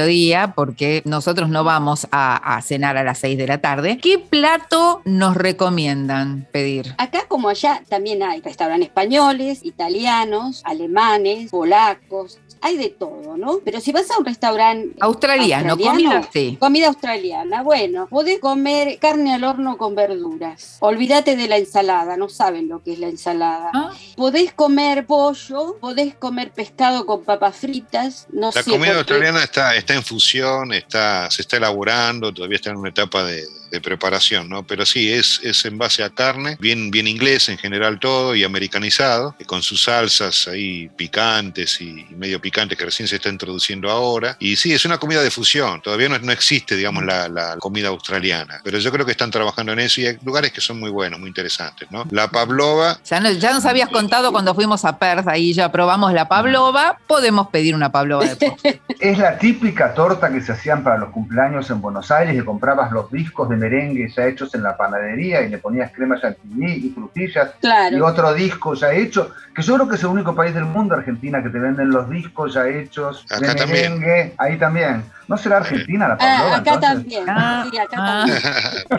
porque 0.55 1.01
nosotros 1.05 1.49
no 1.49 1.63
vamos 1.63 2.07
a, 2.11 2.55
a 2.55 2.61
cenar 2.61 2.97
a 2.97 3.03
las 3.03 3.19
6 3.19 3.37
de 3.37 3.47
la 3.47 3.59
tarde, 3.59 3.97
¿qué 4.01 4.19
plato 4.19 5.01
nos 5.05 5.35
recomiendan 5.35 6.47
pedir? 6.51 6.93
Acá 6.97 7.25
como 7.27 7.49
allá 7.49 7.81
también 7.89 8.23
hay 8.23 8.41
restaurantes 8.41 8.87
españoles, 8.87 9.63
italianos, 9.63 10.61
alemanes, 10.65 11.51
polacos, 11.51 12.39
hay 12.61 12.77
de 12.77 12.89
todo, 12.89 13.37
¿no? 13.37 13.59
Pero 13.65 13.81
si 13.81 13.91
vas 13.91 14.09
a 14.11 14.17
un 14.17 14.25
restaurante 14.25 14.95
Australiano, 14.99 15.77
comida 15.77 16.29
sí. 16.31 16.57
Comida 16.59 16.87
australiana, 16.87 17.63
bueno, 17.63 18.07
podés 18.07 18.39
comer 18.39 18.99
carne 18.99 19.33
al 19.33 19.43
horno 19.43 19.77
con 19.77 19.95
verduras. 19.95 20.77
Olvídate 20.79 21.35
de 21.35 21.47
la 21.47 21.57
ensalada, 21.57 22.17
no 22.17 22.29
saben 22.29 22.67
lo 22.67 22.83
que 22.83 22.93
es 22.93 22.99
la 22.99 23.07
ensalada. 23.07 23.71
¿Ah? 23.73 23.91
Podés 24.15 24.53
comer 24.53 25.05
pollo, 25.05 25.77
podés 25.79 26.15
comer 26.15 26.51
pescado 26.51 27.05
con 27.05 27.23
papas 27.23 27.57
fritas, 27.57 28.27
no 28.31 28.51
La 28.53 28.63
sé. 28.63 28.69
comida 28.71 28.93
por 28.93 29.05
qué. 29.05 29.13
australiana 29.13 29.43
está, 29.43 29.75
está 29.75 29.93
en 29.95 30.03
fusión, 30.03 30.73
está, 30.73 31.29
se 31.31 31.41
está 31.41 31.57
elaborando, 31.57 32.33
todavía 32.33 32.57
está 32.57 32.69
en 32.69 32.77
una 32.77 32.89
etapa 32.89 33.23
de, 33.23 33.43
de 33.71 33.81
preparación, 33.81 34.49
¿no? 34.49 34.63
Pero 34.63 34.85
sí, 34.85 35.11
es, 35.11 35.39
es 35.43 35.65
en 35.65 35.77
base 35.77 36.03
a 36.03 36.09
carne, 36.09 36.57
bien, 36.59 36.91
bien 36.91 37.07
inglés 37.07 37.49
en 37.49 37.57
general 37.57 37.99
todo 37.99 38.35
y 38.35 38.43
americanizado, 38.43 39.35
y 39.39 39.45
con 39.45 39.61
sus 39.63 39.83
salsas 39.83 40.47
ahí 40.47 40.89
picantes 40.95 41.81
y 41.81 42.05
medio 42.17 42.39
picantes 42.41 42.77
que 42.77 42.85
recién 42.85 43.07
se 43.07 43.15
está 43.15 43.29
introduciendo 43.29 43.89
ahora. 43.89 44.35
Y 44.39 44.55
sí, 44.55 44.73
es 44.73 44.85
una 44.85 44.97
comida 44.97 45.21
de 45.23 45.31
fusión, 45.31 45.81
todavía 45.81 46.09
no, 46.09 46.19
no 46.19 46.31
existe, 46.31 46.75
digamos, 46.75 47.03
la, 47.05 47.27
la 47.29 47.57
comida 47.57 47.87
australiana, 47.89 48.59
pero 48.63 48.77
yo 48.79 48.91
creo 48.91 49.05
que 49.05 49.11
están 49.11 49.31
trabajando 49.31 49.71
en 49.73 49.79
eso 49.79 50.01
y 50.01 50.07
hay 50.07 50.17
lugares 50.23 50.51
que 50.51 50.61
son 50.61 50.79
muy 50.79 50.89
buenos, 50.89 51.19
muy 51.19 51.27
interesantes, 51.29 51.89
¿no? 51.91 52.05
La 52.11 52.29
pavlova, 52.29 52.99
Ya, 53.09 53.19
no- 53.19 53.31
ya 53.31 53.53
nos 53.53 53.65
habías 53.65 53.89
contado 53.89 54.31
cuando 54.31 54.53
fuimos 54.53 54.83
a 54.85 54.97
Perth, 54.97 55.27
ahí 55.27 55.53
ya 55.53 55.71
probamos 55.71 56.13
la 56.13 56.27
pavlova, 56.27 56.97
podemos 57.07 57.47
pedir 57.49 57.75
una 57.75 57.91
pavlova 57.91 58.25
de 58.25 58.35
postre. 58.35 58.81
Es 58.99 59.17
la 59.17 59.37
típica 59.39 59.93
torta 59.93 60.31
que 60.31 60.41
se 60.41 60.51
hacían 60.51 60.83
para 60.83 60.97
los 60.97 61.09
cumpleaños 61.09 61.69
en 61.71 61.81
Buenos 61.81 62.11
Aires, 62.11 62.35
que 62.35 62.45
comprabas 62.45 62.91
los 62.91 63.09
discos 63.11 63.49
de 63.49 63.57
merengue 63.61 64.09
ya 64.09 64.25
hechos 64.27 64.53
en 64.55 64.63
la 64.63 64.75
panadería 64.75 65.41
y 65.43 65.49
le 65.49 65.57
ponías 65.59 65.91
crema 65.93 66.19
chantilly 66.19 66.87
y 66.87 66.89
frutillas 66.89 67.51
y 67.91 67.99
otro 68.01 68.33
disco 68.33 68.73
ya 68.73 68.91
hecho, 68.91 69.31
que 69.55 69.61
yo 69.61 69.75
creo 69.75 69.87
que 69.87 69.95
es 69.95 70.01
el 70.01 70.07
único 70.09 70.35
país 70.35 70.53
del 70.53 70.65
mundo, 70.65 70.95
Argentina, 70.95 71.41
que 71.43 71.49
te 71.49 71.59
venden 71.59 71.89
los 71.91 72.09
discos 72.09 72.53
ya 72.53 72.67
hechos 72.67 73.25
de 73.27 73.35
Acá 73.35 73.55
también. 73.55 73.99
merengue, 73.99 74.33
ahí 74.37 74.57
también. 74.57 75.03
¿No 75.27 75.37
será 75.37 75.57
Argentina 75.57 76.09
la 76.09 76.15
Ah, 76.15 76.17
pavlova? 76.17 76.55
acá 76.57 76.73
entonces? 76.73 76.97
también. 76.99 77.23
Ah, 77.29 77.65
Sí, 77.71 77.77
acá 77.77 77.95
ah. 77.97 78.25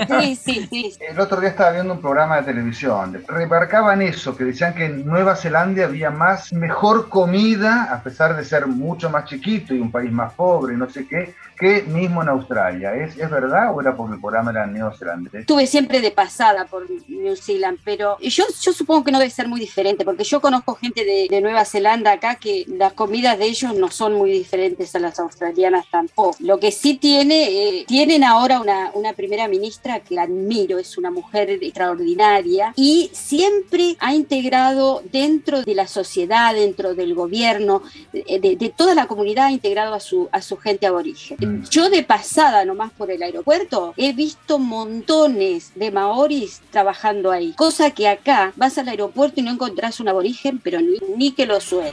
también. 0.09 0.37
Sí, 0.37 0.37
sí, 0.37 0.67
sí. 0.71 0.99
El 1.07 1.21
otro 1.21 1.41
día 1.41 1.51
estaba 1.51 1.73
viendo 1.73 1.93
un 1.93 2.01
programa 2.01 2.37
de 2.37 2.43
televisión, 2.45 3.23
remarcaban 3.29 4.01
eso, 4.01 4.35
que 4.37 4.45
decían 4.45 4.73
que 4.75 4.87
en 4.87 5.05
Nueva 5.07 5.37
Zelanda 5.37 5.85
había 5.85 6.11
más, 6.11 6.53
mejor 6.53 7.09
comida, 7.11 7.89
a 7.93 8.03
pesar 8.03 8.35
de 8.37 8.45
ser 8.45 8.67
mucho 8.67 9.11
más 9.11 9.25
chiquito 9.27 9.75
y 9.75 9.81
un 9.81 9.91
país 9.91 10.11
más 10.13 10.33
pobre 10.33 10.75
y 10.75 10.77
no 10.79 10.89
sé 10.89 11.07
qué, 11.07 11.35
que 11.63 11.83
mismo 11.83 12.23
en 12.23 12.29
Australia. 12.29 12.95
¿Es, 12.97 13.17
es 13.17 13.31
verdad 13.31 13.73
o 13.75 13.81
era 13.81 13.97
porque 13.97 14.15
el 14.15 14.21
programa 14.21 14.51
era 14.51 14.67
neozelandés? 14.67 15.33
Estuve 15.35 15.67
siempre 15.67 16.01
de 16.01 16.11
pasada 16.11 16.67
por 16.67 16.83
New 17.09 17.37
Zealand, 17.37 17.79
pero 17.85 18.19
yo, 18.19 18.45
yo 18.61 18.73
supongo 18.73 19.05
que 19.05 19.13
no 19.13 19.19
debe 19.21 19.31
ser 19.31 19.47
muy 19.49 19.61
diferente, 19.61 20.05
porque 20.05 20.25
yo 20.25 20.41
conozco 20.41 20.75
gente 20.75 21.05
de, 21.05 21.29
de 21.31 21.41
Nueva 21.41 21.65
Zelanda 21.65 22.13
acá 22.13 22.35
que 22.35 22.65
las 22.67 22.93
comidas 22.95 23.39
de 23.39 23.47
ellos 23.47 23.75
no 23.77 23.91
son 23.91 24.15
muy 24.15 24.31
diferentes 24.33 24.95
a 24.97 24.99
las 24.99 25.19
australianas 25.21 25.87
tampoco. 25.91 26.37
Lo 26.41 26.59
que 26.59 26.73
sí 26.73 26.97
tiene, 26.97 27.39
eh, 27.51 27.85
tienen 27.87 28.25
ahora 28.25 28.61
una, 28.61 28.91
una 28.95 29.13
primera 29.13 29.47
ministra 29.49 30.01
que 30.01 30.19
admiro, 30.19 30.79
es 30.79 30.99
una 30.99 31.11
mujer 31.13 31.49
extraordinaria 31.51 32.73
y 32.77 33.11
siempre 33.13 33.97
ha 34.01 34.15
integrado 34.15 35.03
dentro 35.13 35.63
de 35.63 35.75
la 35.75 35.87
sociedad, 35.87 36.55
dentro 36.55 36.95
del 36.95 37.15
gobierno, 37.15 37.83
de- 38.13 38.57
de 38.59 38.69
toda 38.77 38.95
la 38.95 39.07
comunidad, 39.07 39.47
ha 39.47 39.51
integrado 39.53 39.95
a 39.95 40.01
su, 40.01 40.29
a 40.33 40.43
su 40.43 40.57
gente 40.57 40.87
aborigen. 40.87 41.37
Yo 41.71 41.91
de 41.91 42.03
pasada 42.03 42.65
nomás 42.65 42.93
por 42.93 43.11
el 43.11 43.23
aeropuerto 43.23 43.95
he 43.97 44.13
visto 44.13 44.59
montones 44.59 45.73
de 45.75 45.91
maoris 45.91 46.61
trabajando 46.71 47.31
ahí, 47.31 47.53
cosa 47.53 47.91
que 47.91 48.09
acá 48.09 48.53
vas 48.57 48.79
al 48.79 48.89
aeropuerto 48.89 49.41
y 49.41 49.43
no 49.43 49.51
encontrás 49.51 50.01
un 50.01 50.09
aborigen, 50.09 50.59
pero 50.59 50.81
ni, 50.81 50.99
ni 51.17 51.33
que 51.33 51.47
lo 51.47 51.61
suene. 51.61 51.93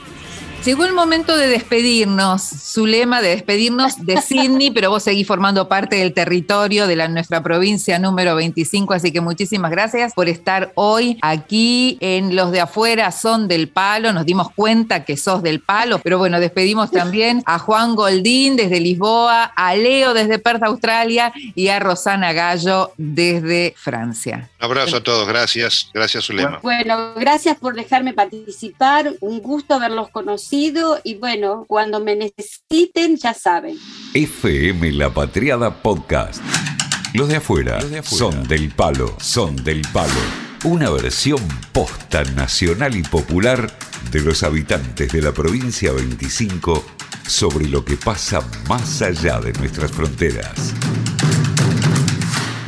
Llegó 0.66 0.84
el 0.84 0.92
momento 0.92 1.38
de 1.38 1.48
despedirnos, 1.48 2.44
su 2.44 2.86
lema 2.86 3.22
de 3.22 3.30
despedirnos 3.30 4.06
de 4.06 4.22
Sydney, 4.22 4.72
pero 4.72 4.90
vos 4.90 5.04
seguís 5.04 5.26
formando 5.26 5.70
parte 5.70 5.96
del 5.96 6.14
territorio 6.14 6.86
de 6.86 6.98
la, 6.98 7.08
nuestra 7.08 7.42
provincia 7.42 7.98
número 7.98 8.36
25, 8.36 8.94
así 8.94 9.14
que 9.14 9.22
muchísimas 9.22 9.72
gracias 9.72 10.14
por 10.14 10.28
estar 10.28 10.74
hoy 10.76 11.18
aquí 11.22 11.98
en 12.02 12.36
Los 12.36 12.52
de 12.52 12.60
Afuera 12.60 13.10
Son 13.14 13.48
del 13.48 13.70
Palo. 13.70 14.12
Nos 14.12 14.26
dimos 14.26 14.52
cuenta 14.52 15.06
que 15.06 15.16
sos 15.16 15.42
del 15.42 15.62
Palo, 15.62 16.00
pero 16.00 16.18
bueno, 16.18 16.42
despedimos 16.42 16.92
también 16.92 17.42
a 17.46 17.58
Juan 17.58 17.96
Goldín 17.96 18.58
desde 18.58 18.82
Lisboa, 18.82 19.46
a 19.46 19.76
Leo 19.76 20.14
desde 20.14 20.40
Perth, 20.40 20.64
Australia 20.64 21.32
y 21.56 21.70
a 21.70 21.80
Rosana 21.80 22.34
Gallo 22.34 22.92
desde 22.98 23.74
Francia. 23.78 24.50
Un 24.60 24.66
abrazo 24.66 24.98
a 24.98 25.04
todos, 25.04 25.26
gracias, 25.26 25.90
gracias 25.94 26.26
Zulema. 26.26 26.60
Bueno, 26.62 27.14
gracias 27.16 27.58
por 27.58 27.76
dejarme 27.76 28.14
participar, 28.14 29.14
un 29.22 29.40
gusto 29.40 29.76
haberlos 29.76 30.10
y 30.52 31.16
bueno, 31.16 31.66
cuando 31.68 32.00
me 32.00 32.16
necesiten 32.16 33.18
ya 33.18 33.34
saben. 33.34 33.78
FM 34.14 34.92
La 34.94 35.14
Patriada 35.14 35.82
Podcast. 35.84 36.42
Los 37.14 37.28
de 37.28 37.36
afuera, 37.36 37.80
Los 37.80 37.92
de 37.92 38.00
afuera. 38.00 38.18
son 38.18 38.48
del 38.48 38.72
palo, 38.72 39.16
son 39.20 39.56
del 39.58 39.82
palo. 39.94 40.12
Una 40.64 40.90
versión 40.90 41.40
posta 41.72 42.24
nacional 42.24 42.96
y 42.96 43.04
popular 43.04 43.72
de 44.12 44.22
los 44.22 44.42
habitantes 44.42 45.12
de 45.12 45.22
la 45.22 45.32
provincia 45.32 45.92
25 45.92 46.84
sobre 47.28 47.68
lo 47.68 47.86
que 47.86 47.96
pasa 47.96 48.42
más 48.68 49.04
allá 49.04 49.40
de 49.40 49.54
nuestras 49.54 49.92
fronteras. 49.92 50.74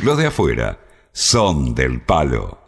Los 0.02 0.18
de 0.18 0.26
afuera 0.26 0.78
son 1.12 1.74
del 1.74 2.00
palo. 2.00 2.61